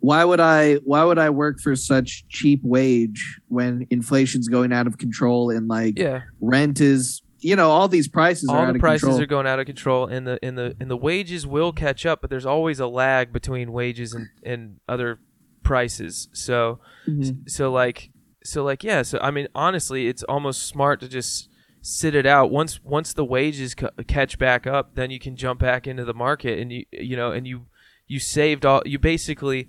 [0.02, 4.86] why would I why would I work for such cheap wage when inflation's going out
[4.86, 6.24] of control and like Yeah.
[6.42, 9.22] rent is you know all these prices are All the prices control.
[9.22, 12.22] are going out of control, and the and the and the wages will catch up,
[12.22, 15.20] but there's always a lag between wages and and other
[15.64, 16.30] prices.
[16.34, 17.50] So Mhm.
[17.50, 18.12] so like
[18.44, 19.02] so like yeah.
[19.02, 21.50] So I mean, honestly, it's almost smart to just
[21.82, 22.50] sit it out.
[22.52, 26.14] Once once the wages ca- catch back up, then you can jump back into the
[26.14, 27.66] market, and you you know, and you
[28.08, 28.82] you saved all.
[28.86, 29.68] You basically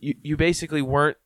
[0.00, 1.16] you you basically weren't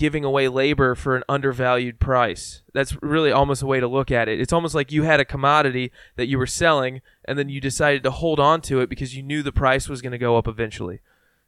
[0.00, 2.62] giving away labor for an undervalued price.
[2.72, 4.40] That's really almost a way to look at it.
[4.40, 8.02] It's almost like you had a commodity that you were selling and then you decided
[8.04, 10.48] to hold on to it because you knew the price was going to go up
[10.48, 11.00] eventually.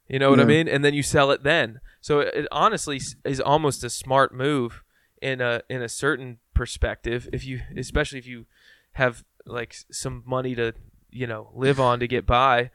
[0.06, 0.68] You know what I mean?
[0.68, 1.80] And then you sell it then.
[2.02, 4.82] So it, it honestly is almost a smart move
[5.22, 8.44] in a in a certain perspective if you especially if you
[8.92, 10.74] have like some money to,
[11.10, 12.70] you know, live on to get by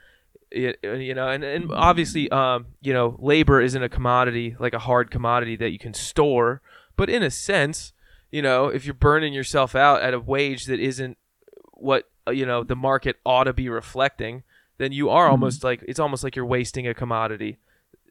[0.51, 4.79] it, you know, and, and obviously, um, you know, labor isn't a commodity like a
[4.79, 6.62] hard commodity that you can store.
[6.95, 7.93] But in a sense,
[8.31, 11.17] you know, if you're burning yourself out at a wage that isn't
[11.73, 14.43] what uh, you know the market ought to be reflecting,
[14.77, 17.60] then you are almost like it's almost like you're wasting a commodity,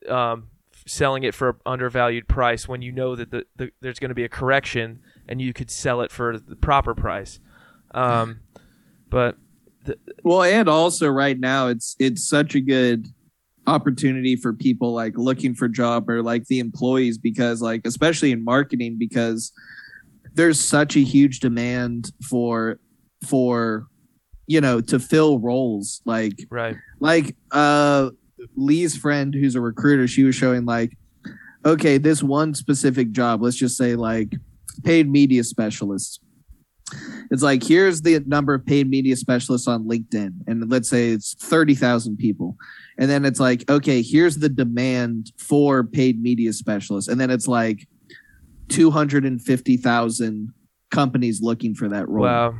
[0.08, 0.48] um,
[0.86, 4.14] selling it for an undervalued price when you know that the, the there's going to
[4.14, 7.40] be a correction and you could sell it for the proper price.
[7.92, 8.40] Um,
[9.08, 9.36] but
[10.22, 13.08] Well, and also right now it's it's such a good
[13.66, 18.44] opportunity for people like looking for job or like the employees because like especially in
[18.44, 19.52] marketing because
[20.34, 22.78] there's such a huge demand for
[23.26, 23.86] for
[24.46, 26.02] you know to fill roles.
[26.04, 28.10] Like right, like uh
[28.56, 30.96] Lee's friend who's a recruiter she was showing like
[31.64, 34.34] okay this one specific job let's just say like
[34.84, 36.20] paid media specialist
[37.30, 41.34] it's like here's the number of paid media specialists on LinkedIn and let's say it's
[41.34, 42.56] 30,000 people.
[42.98, 47.08] And then it's like okay here's the demand for paid media specialists.
[47.08, 47.88] And then it's like
[48.68, 50.52] 250,000
[50.90, 52.24] companies looking for that role.
[52.24, 52.54] Wow,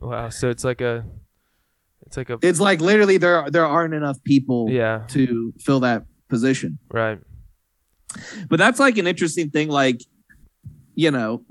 [0.00, 0.28] wow.
[0.28, 1.04] So it's like a,
[2.06, 6.04] it's like a it's like literally there there aren't enough people yeah, to fill that
[6.28, 6.78] position.
[6.90, 7.18] Right,
[8.48, 10.02] but that's like an interesting thing like
[10.98, 11.44] you know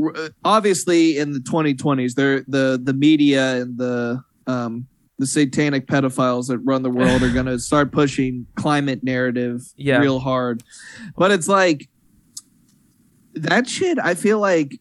[0.43, 4.85] obviously in the 2020s there the the media and the um
[5.19, 9.99] the satanic pedophiles that run the world are going to start pushing climate narrative Yeah.
[9.99, 10.63] real hard
[11.17, 11.87] but it's like
[13.35, 14.79] that shit i feel like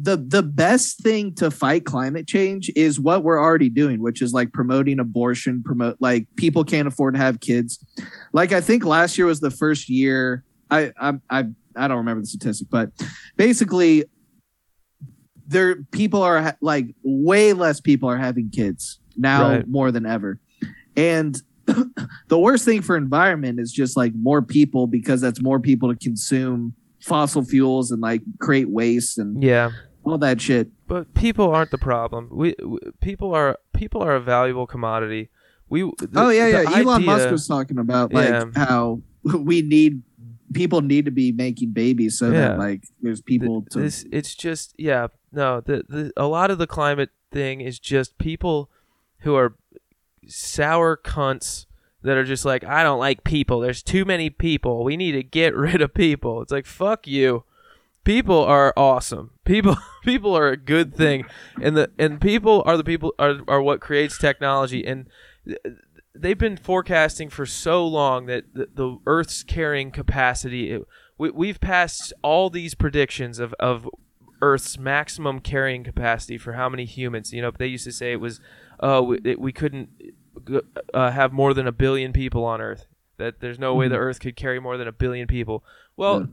[0.00, 4.32] the the best thing to fight climate change is what we're already doing which is
[4.32, 7.84] like promoting abortion promote like people can't afford to have kids
[8.32, 11.44] like i think last year was the first year i i i,
[11.76, 12.90] I don't remember the statistic but
[13.36, 14.04] basically
[15.46, 19.68] there people are like way less people are having kids now Right.
[19.68, 20.40] more than ever
[20.96, 21.36] and
[22.28, 25.96] the worst thing for environment is just like more people because that's more people to
[25.98, 29.70] consume fossil fuels and like create waste and yeah.
[30.04, 30.68] all that shit.
[30.88, 32.28] But people aren't the problem.
[32.32, 35.30] We, we people are people are a valuable commodity.
[35.68, 36.78] We the- oh yeah, yeah.
[36.78, 38.44] Elon Musk was talking about like Yeah.
[38.56, 40.02] how we need
[40.52, 42.48] people need to be making babies so Yeah.
[42.48, 46.58] that like there's people to this it's just yeah no the, the a lot of
[46.58, 48.70] the climate thing is just people
[49.20, 49.54] who are
[50.26, 51.66] sour cunts
[52.02, 53.60] that are just like I don't like people.
[53.60, 54.82] There's too many people.
[54.84, 56.42] We need to get rid of people.
[56.42, 57.44] It's like fuck you.
[58.04, 59.30] People are awesome.
[59.44, 61.24] People people are a good thing,
[61.60, 64.84] and the and people are the people are are what creates technology.
[64.86, 65.06] And
[66.14, 70.72] they've been forecasting for so long that the, the Earth's carrying capacity.
[70.72, 70.82] It,
[71.18, 73.88] we, we've passed all these predictions of of
[74.40, 77.32] Earth's maximum carrying capacity for how many humans.
[77.32, 78.40] You know, they used to say it was,
[78.80, 79.88] uh, we, it, we couldn't
[80.92, 82.86] uh, have more than a billion people on Earth.
[83.18, 85.62] That there's no way the Earth could carry more than a billion people.
[85.96, 86.26] Well,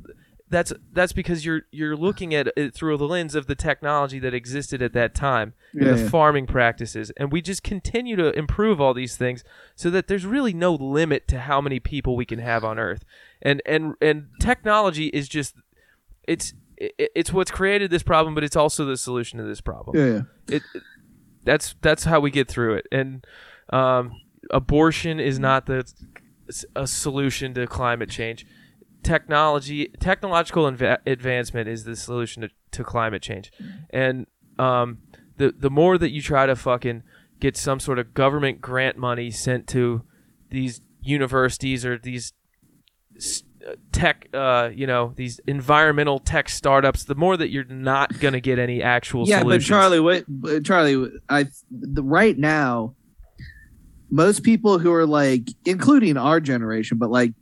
[0.50, 4.34] that's that's because you're you're looking at it through the lens of the technology that
[4.34, 6.10] existed at that time, and the yeah.
[6.10, 9.44] farming practices, and we just continue to improve all these things
[9.76, 13.04] so that there's really no limit to how many people we can have on Earth.
[13.42, 15.56] And and and technology is just
[16.28, 19.98] it's it, it's what's created this problem, but it's also the solution to this problem
[19.98, 20.56] yeah, yeah.
[20.56, 20.64] it
[21.44, 23.26] that's that's how we get through it and
[23.72, 24.12] um,
[24.52, 25.90] abortion is not the
[26.76, 28.46] a solution to climate change
[29.04, 33.52] technology technological inva- advancement is the solution to, to climate change
[33.92, 34.28] and
[34.58, 35.00] um,
[35.38, 37.04] the the more that you try to fucking
[37.40, 40.04] get some sort of government grant money sent to
[40.50, 42.34] these universities or these
[43.68, 48.34] uh, tech, uh, you know, these environmental tech startups, the more that you're not going
[48.34, 49.68] to get any actual yeah, solutions.
[49.68, 52.96] but Charlie, what Charlie, I the, right now,
[54.10, 57.34] most people who are like, including our generation, but like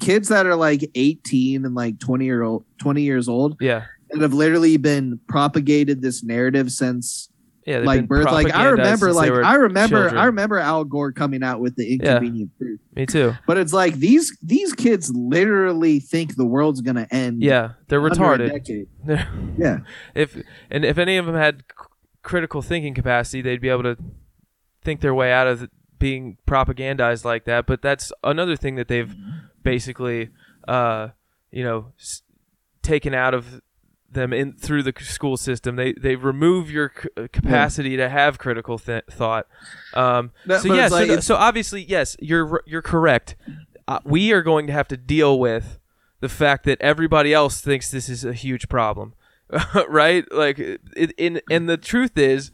[0.00, 4.20] kids that are like 18 and like 20 year old 20 years old yeah, that
[4.20, 7.30] have literally been propagated this narrative since
[7.66, 10.18] yeah, like birth like i remember like i remember children.
[10.18, 13.34] i remember al gore coming out with the inconvenient truth Me too.
[13.44, 18.52] but it's like these these kids literally think the world's gonna end Yeah, they're retarded.
[18.52, 18.86] decade.
[19.58, 19.78] yeah
[20.14, 21.64] if and if any of them had
[22.26, 23.96] critical thinking capacity, they'd be able to
[24.82, 27.66] think their way out of being propagandized like that.
[27.66, 29.45] But that's another thing that they've mm-hmm.
[29.66, 30.30] Basically,
[30.68, 31.08] uh,
[31.50, 32.22] you know, s-
[32.82, 33.60] taken out of
[34.10, 35.76] them in through the school system.
[35.76, 39.46] They they remove your c- uh, capacity to have critical th- thought.
[39.92, 43.36] Um, No, so yeah, it's so, like so obviously yes, you're you're correct.
[43.88, 45.78] Uh, we are going to have to deal with
[46.20, 49.14] the fact that everybody else thinks this is a huge problem,
[49.88, 50.24] right?
[50.32, 52.50] Like, it, in and the truth is,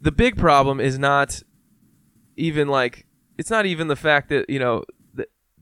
[0.00, 1.42] the big problem is not
[2.36, 4.84] even like it's not even the fact that you know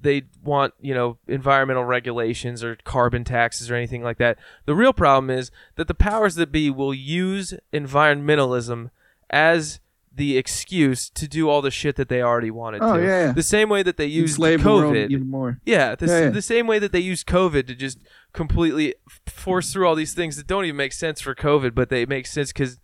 [0.02, 4.38] they want you know environmental regulations or carbon taxes or anything like that.
[4.66, 8.90] The real problem is that the powers that be will use environmentalism
[9.30, 9.80] as
[10.14, 13.02] the excuse to do all the shit that they already wanted Oh, to.
[13.02, 13.32] yeah, yeah.
[13.32, 15.10] The same way that they used enslave the COVID.
[15.10, 16.28] even more Yeah, the, Yeah, yeah.
[16.30, 17.98] the same way that they use COVID to just
[18.32, 18.94] completely
[19.26, 22.26] force through all these things that don't even make sense for COVID, but they make
[22.26, 22.78] sense because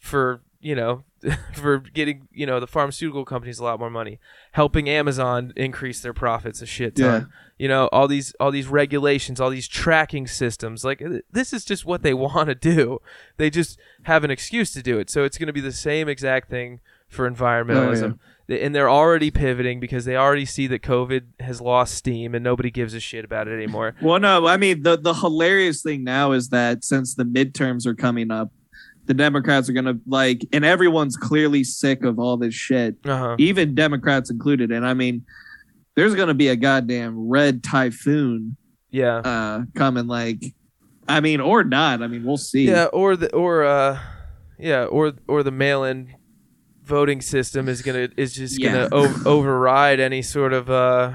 [0.00, 1.04] for you know
[1.54, 4.18] for getting you know the pharmaceutical companies a lot more money,
[4.52, 7.04] helping Amazon increase their profits a shit ton.
[7.04, 7.24] Yeah.
[7.58, 10.84] You know all these all these regulations, all these tracking systems.
[10.84, 11.02] Like
[11.32, 13.00] this is just what they want to do.
[13.36, 15.10] They just have an excuse to do it.
[15.10, 18.12] So it's going to be the same exact thing for environmentalism.
[18.14, 22.34] Oh, they- And they're already pivoting because they already see that COVID has lost steam
[22.34, 23.94] and nobody gives a shit about it anymore.
[24.00, 27.94] Well, no, I mean the the hilarious thing now is that since the midterms are
[27.94, 28.52] coming up,
[29.08, 33.34] the Democrats are gonna like, and everyone's clearly sick of all this shit, Uh-huh.
[33.38, 34.70] even Democrats included.
[34.70, 35.24] And I mean,
[35.96, 38.56] there's gonna be a goddamn red typhoon
[38.90, 39.16] Yeah.
[39.16, 40.06] uh coming.
[40.06, 40.54] Like,
[41.08, 42.02] I mean, or not.
[42.02, 42.68] I mean, we'll see.
[42.68, 43.98] Yeah, or the or uh
[44.58, 46.14] yeah, or or the mail-in
[46.84, 48.88] voting system is going to is just going Yeah.
[48.88, 51.12] to o- override any sort of uh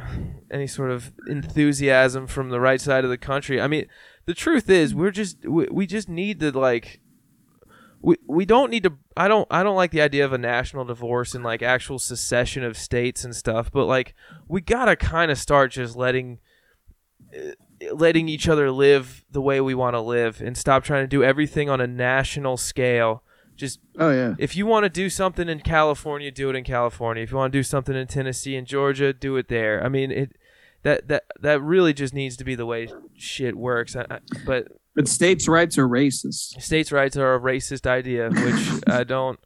[0.51, 3.59] any sort of enthusiasm from the right side of the country.
[3.61, 3.85] I mean,
[4.25, 6.99] the truth is we're just we, we just need to like
[8.03, 10.83] we we don't need to I don't I don't like the idea of a national
[10.83, 14.13] divorce and like actual secession of states and stuff, but like
[14.47, 16.39] we got to kind of start just letting
[17.33, 21.07] uh, letting each other live the way we want to live and stop trying to
[21.07, 23.23] do everything on a national scale.
[23.55, 24.35] Just Oh yeah.
[24.37, 27.23] if you want to do something in California, do it in California.
[27.23, 29.81] If you want to do something in Tennessee and Georgia, do it there.
[29.81, 30.35] I mean, it
[30.81, 33.95] that that that really just needs to be the way shit works.
[33.95, 36.61] I, I, but But states' rights are racist.
[36.61, 39.39] states' rights are a racist idea, which I don't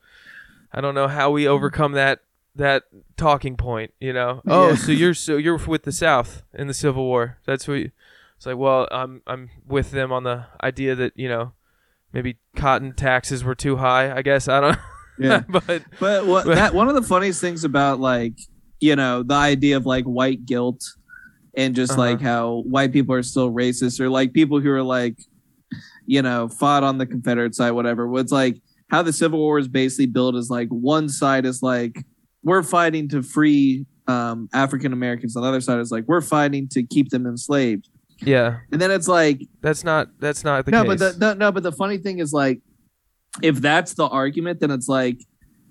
[0.74, 2.20] I don't know how we overcome that
[2.56, 2.84] that
[3.16, 3.94] talking point.
[4.00, 4.76] You know, oh, Yeah.
[4.76, 7.38] so you're so you're with the South in the Civil War.
[7.46, 7.76] That's what.
[7.76, 7.92] You,
[8.36, 11.54] it's like, well, I'm I'm with them on the idea that you know
[12.14, 14.16] maybe cotton taxes were too high.
[14.16, 14.78] I guess I don't.
[15.18, 15.44] Yeah.
[15.50, 18.34] but But what that one of the funniest things about like
[18.80, 20.84] you know the idea of like white guilt
[21.56, 22.02] and just Uh-huh.
[22.02, 25.18] like how white people are still racist or like people who are like
[26.08, 28.12] you know fought on the Confederate side whatever.
[28.18, 32.04] It's like how the Civil War is basically built as like one side is like
[32.44, 36.68] we're fighting to free um, African Americans, on the other side is like we're fighting
[36.70, 37.90] to keep them enslaved.
[38.22, 41.00] yeah, And then it's like that's not that's not the no, case.
[41.00, 42.62] but the, no, no, but the funny thing is like,
[43.42, 45.20] if that's the argument, then it's like,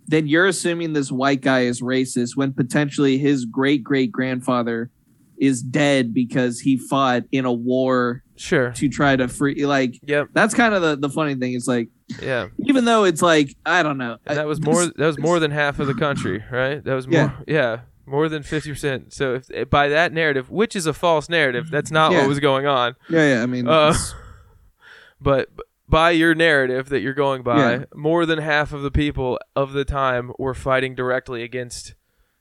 [0.07, 4.91] then you're assuming this white guy is racist when potentially his great great grandfather
[5.39, 8.71] is dead because he fought in a war sure.
[8.73, 9.67] to try to free.
[9.67, 10.29] Like Yep.
[10.33, 11.89] that's kind of the the funny thing is like,
[12.23, 12.49] Yeah.
[12.61, 14.85] even though it's like I don't know, And that was more.
[14.85, 16.83] this- That was more than half of the country, right?
[16.85, 17.17] That was more.
[17.21, 17.33] Yeah.
[17.47, 19.13] Yeah, more than fifty percent.
[19.13, 22.19] So if eh, by that narrative, which is a false narrative, that's not Yeah.
[22.21, 22.95] what was going on.
[23.09, 23.43] Yeah, yeah.
[23.43, 23.95] I mean, Uh,
[25.21, 25.49] But
[25.89, 27.85] by your narrative that you're going by, Yeah.
[27.95, 31.95] more than half of the people of the time were fighting directly against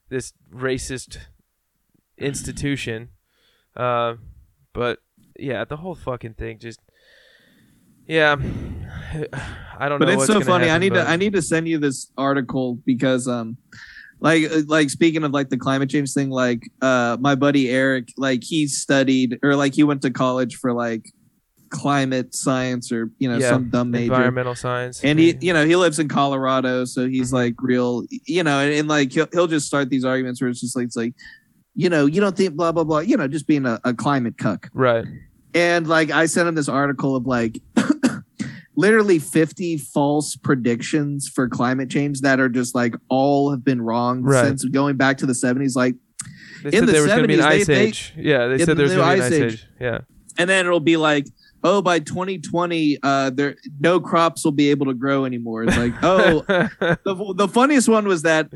[0.10, 1.18] this racist
[2.18, 3.09] institution.
[3.76, 4.16] Uh,
[4.74, 4.99] but
[5.38, 6.80] yeah, the whole fucking thing just.
[8.07, 8.36] Yeah,
[9.80, 10.05] I don't but know.
[10.05, 10.70] But it's so funny.
[10.70, 13.57] I need but- to I need to send you this article because um
[14.20, 18.43] like like speaking of like the climate change thing like uh my buddy Eric like
[18.43, 21.11] he studied or like he went to college for like
[21.70, 24.13] climate science or you know Yeah, some dumb major.
[24.13, 25.03] environmental science.
[25.03, 27.36] And he, you know, he lives in Colorado, so he's Mm-hmm.
[27.36, 30.61] like real, you know, and, and like he'll, he'll just start these arguments where it's
[30.61, 31.13] just like it's like,
[31.76, 34.38] you know, you don't think blah blah blah, you know, just being a, a climate
[34.38, 34.69] cuck.
[34.73, 35.05] right.
[35.53, 37.61] And like I sent him this article of like
[38.76, 44.21] literally 50 false predictions for climate change that are just like all have been wrong
[44.21, 44.45] Right.
[44.47, 45.76] since going back to the 70s.
[45.76, 45.95] Like,
[46.63, 48.13] They In the there was going to be an 70s, they- ice they- age.
[48.17, 49.53] yeah, they said there was the going to be an ice ice age.
[49.53, 49.67] age.
[49.80, 49.99] Yeah.
[50.38, 51.26] and then it'll be like,
[51.63, 55.63] oh, by 2020, uh, there no crops will be able to grow anymore.
[55.63, 58.49] It's like, oh, the, the funniest one was that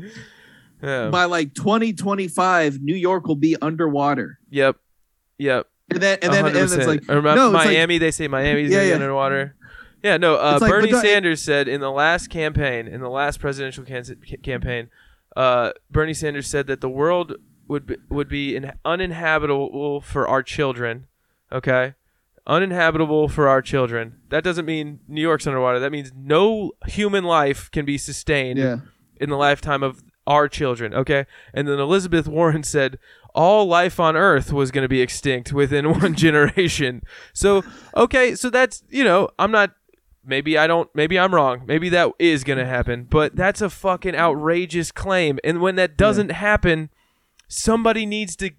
[0.82, 1.08] yeah.
[1.08, 4.38] by like 2025, New York will be underwater.
[4.50, 4.76] Yep.
[5.38, 5.66] Yep.
[5.90, 7.98] And then, and then, and it's like, Or no, it's like- Miami.
[7.98, 8.94] they say Miami's Yeah, yeah.
[8.94, 9.56] underwater.
[10.02, 10.36] Yeah, no.
[10.36, 14.04] Uh, like, Bernie don't- Sanders said in the last campaign, in the last presidential can-
[14.42, 14.88] campaign,
[15.36, 17.34] uh, Bernie Sanders said that the world
[17.68, 21.06] would be, would be in, uninhabitable for our children.
[21.52, 21.94] Okay,
[22.46, 24.20] uninhabitable for our children.
[24.28, 25.78] That doesn't mean New York's underwater.
[25.80, 28.78] That means no human life can be sustained yeah.
[29.16, 30.94] in the lifetime of our children.
[30.94, 31.26] Okay.
[31.52, 32.98] And then Elizabeth Warren said
[33.34, 37.02] all life on Earth was going to be extinct within one generation.
[37.32, 37.64] So,
[37.96, 38.36] okay.
[38.36, 39.72] So that's, you know, I'm not,
[40.24, 41.64] maybe I don't, maybe I'm wrong.
[41.66, 45.40] Maybe that is going to happen, but that's a fucking outrageous claim.
[45.42, 46.90] And when that doesn't happen,
[47.48, 48.52] somebody needs to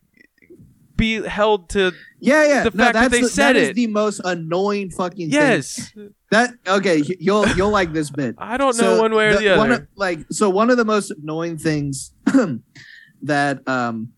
[1.02, 2.64] be held to, Yeah, yeah.
[2.64, 3.76] The no, fact that they the, said that is it.
[3.76, 5.39] the most annoying fucking thing.
[5.39, 5.91] yes.
[6.30, 8.36] That okay, you'll you'll like this bit.
[8.38, 9.58] I don't know one way or the, other.
[9.58, 12.14] One of, like so one of the most annoying things
[13.24, 14.14] that um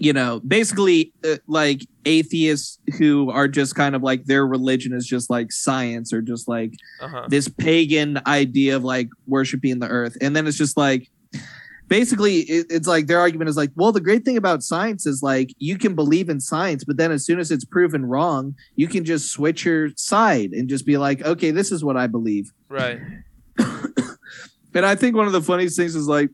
[0.00, 5.06] you know, basically uh, like atheists who are just kind of like their religion is
[5.06, 6.72] just like science or just like
[7.02, 7.26] uh-huh.
[7.28, 10.16] this pagan idea of like worshiping the earth.
[10.22, 11.10] And then it's just like
[11.90, 15.22] basically it, it's like their argument is like, well, the great thing about science is
[15.22, 18.88] like you can believe in science, but then as soon as it's proven wrong, you
[18.88, 22.50] can just switch your side and just be like, okay, this is what I believe.
[22.70, 22.98] Right.
[24.72, 26.30] And I think one of the funniest things is like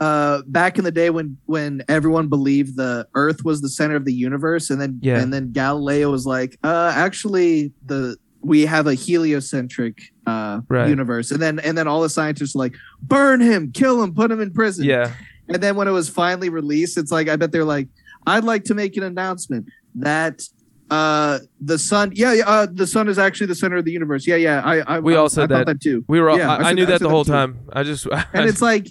[0.00, 4.04] uh back in the day when when everyone believed the earth was the center of
[4.04, 5.20] the universe and then Yeah.
[5.20, 10.88] and then Galileo was like uh actually the we have a heliocentric uh Right.
[10.88, 14.30] universe and then and then all the scientists were like burn him kill him put
[14.30, 15.12] him in prison Yeah.
[15.48, 17.88] and then when it was finally released it's like i bet they're like
[18.26, 19.66] i'd like to make an announcement
[19.96, 20.42] that
[20.90, 24.26] uh the sun yeah yeah, uh, the sun is actually the center of the universe
[24.26, 25.66] yeah yeah i i We I, all said that.
[25.66, 27.58] that too We were all, Yeah, I, I knew that the whole time.
[27.72, 28.88] I just, and it's like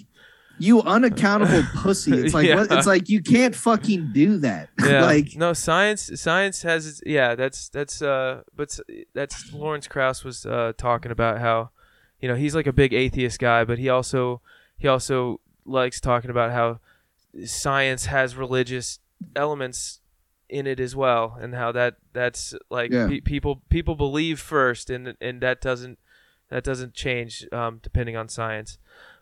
[0.60, 2.56] you unaccountable pussy it's like Yeah.
[2.56, 5.04] what it's like you can't fucking do that yeah.
[5.04, 8.78] like no science science has its, yeah that's that's uh but
[9.14, 11.70] that's lawrence krauss was uh talking about how
[12.20, 14.40] you know he's like a big atheist guy but he also
[14.78, 16.78] he also likes talking about how
[17.44, 18.98] science has religious
[19.36, 20.00] elements
[20.48, 23.06] in it as well and how that that's like Yeah.
[23.08, 25.98] pe- people people believe first and and that doesn't
[26.48, 28.76] that doesn't change um depending on science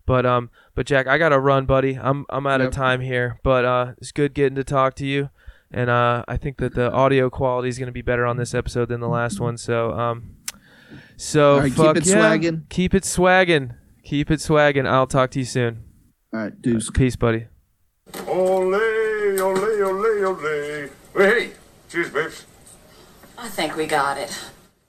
[0.09, 2.69] but um but jack i gotta run buddy i'm i'm out Yep.
[2.71, 5.29] of time here but uh it's good getting to talk to you
[5.71, 8.89] and uh i think that the audio quality is gonna be better on this episode
[8.89, 10.35] than the last one so um
[11.17, 12.15] so All right, keep it yeah.
[12.37, 12.69] swaggin'.
[12.71, 15.85] keep it swaggin keep it swaggin i'll talk to you soon
[16.33, 17.47] all right deuce peace buddy
[18.27, 20.89] Ole, ole, ole, ole.
[21.15, 21.51] Hey,
[21.91, 22.47] cheers, babes.
[23.37, 24.33] I think we got it.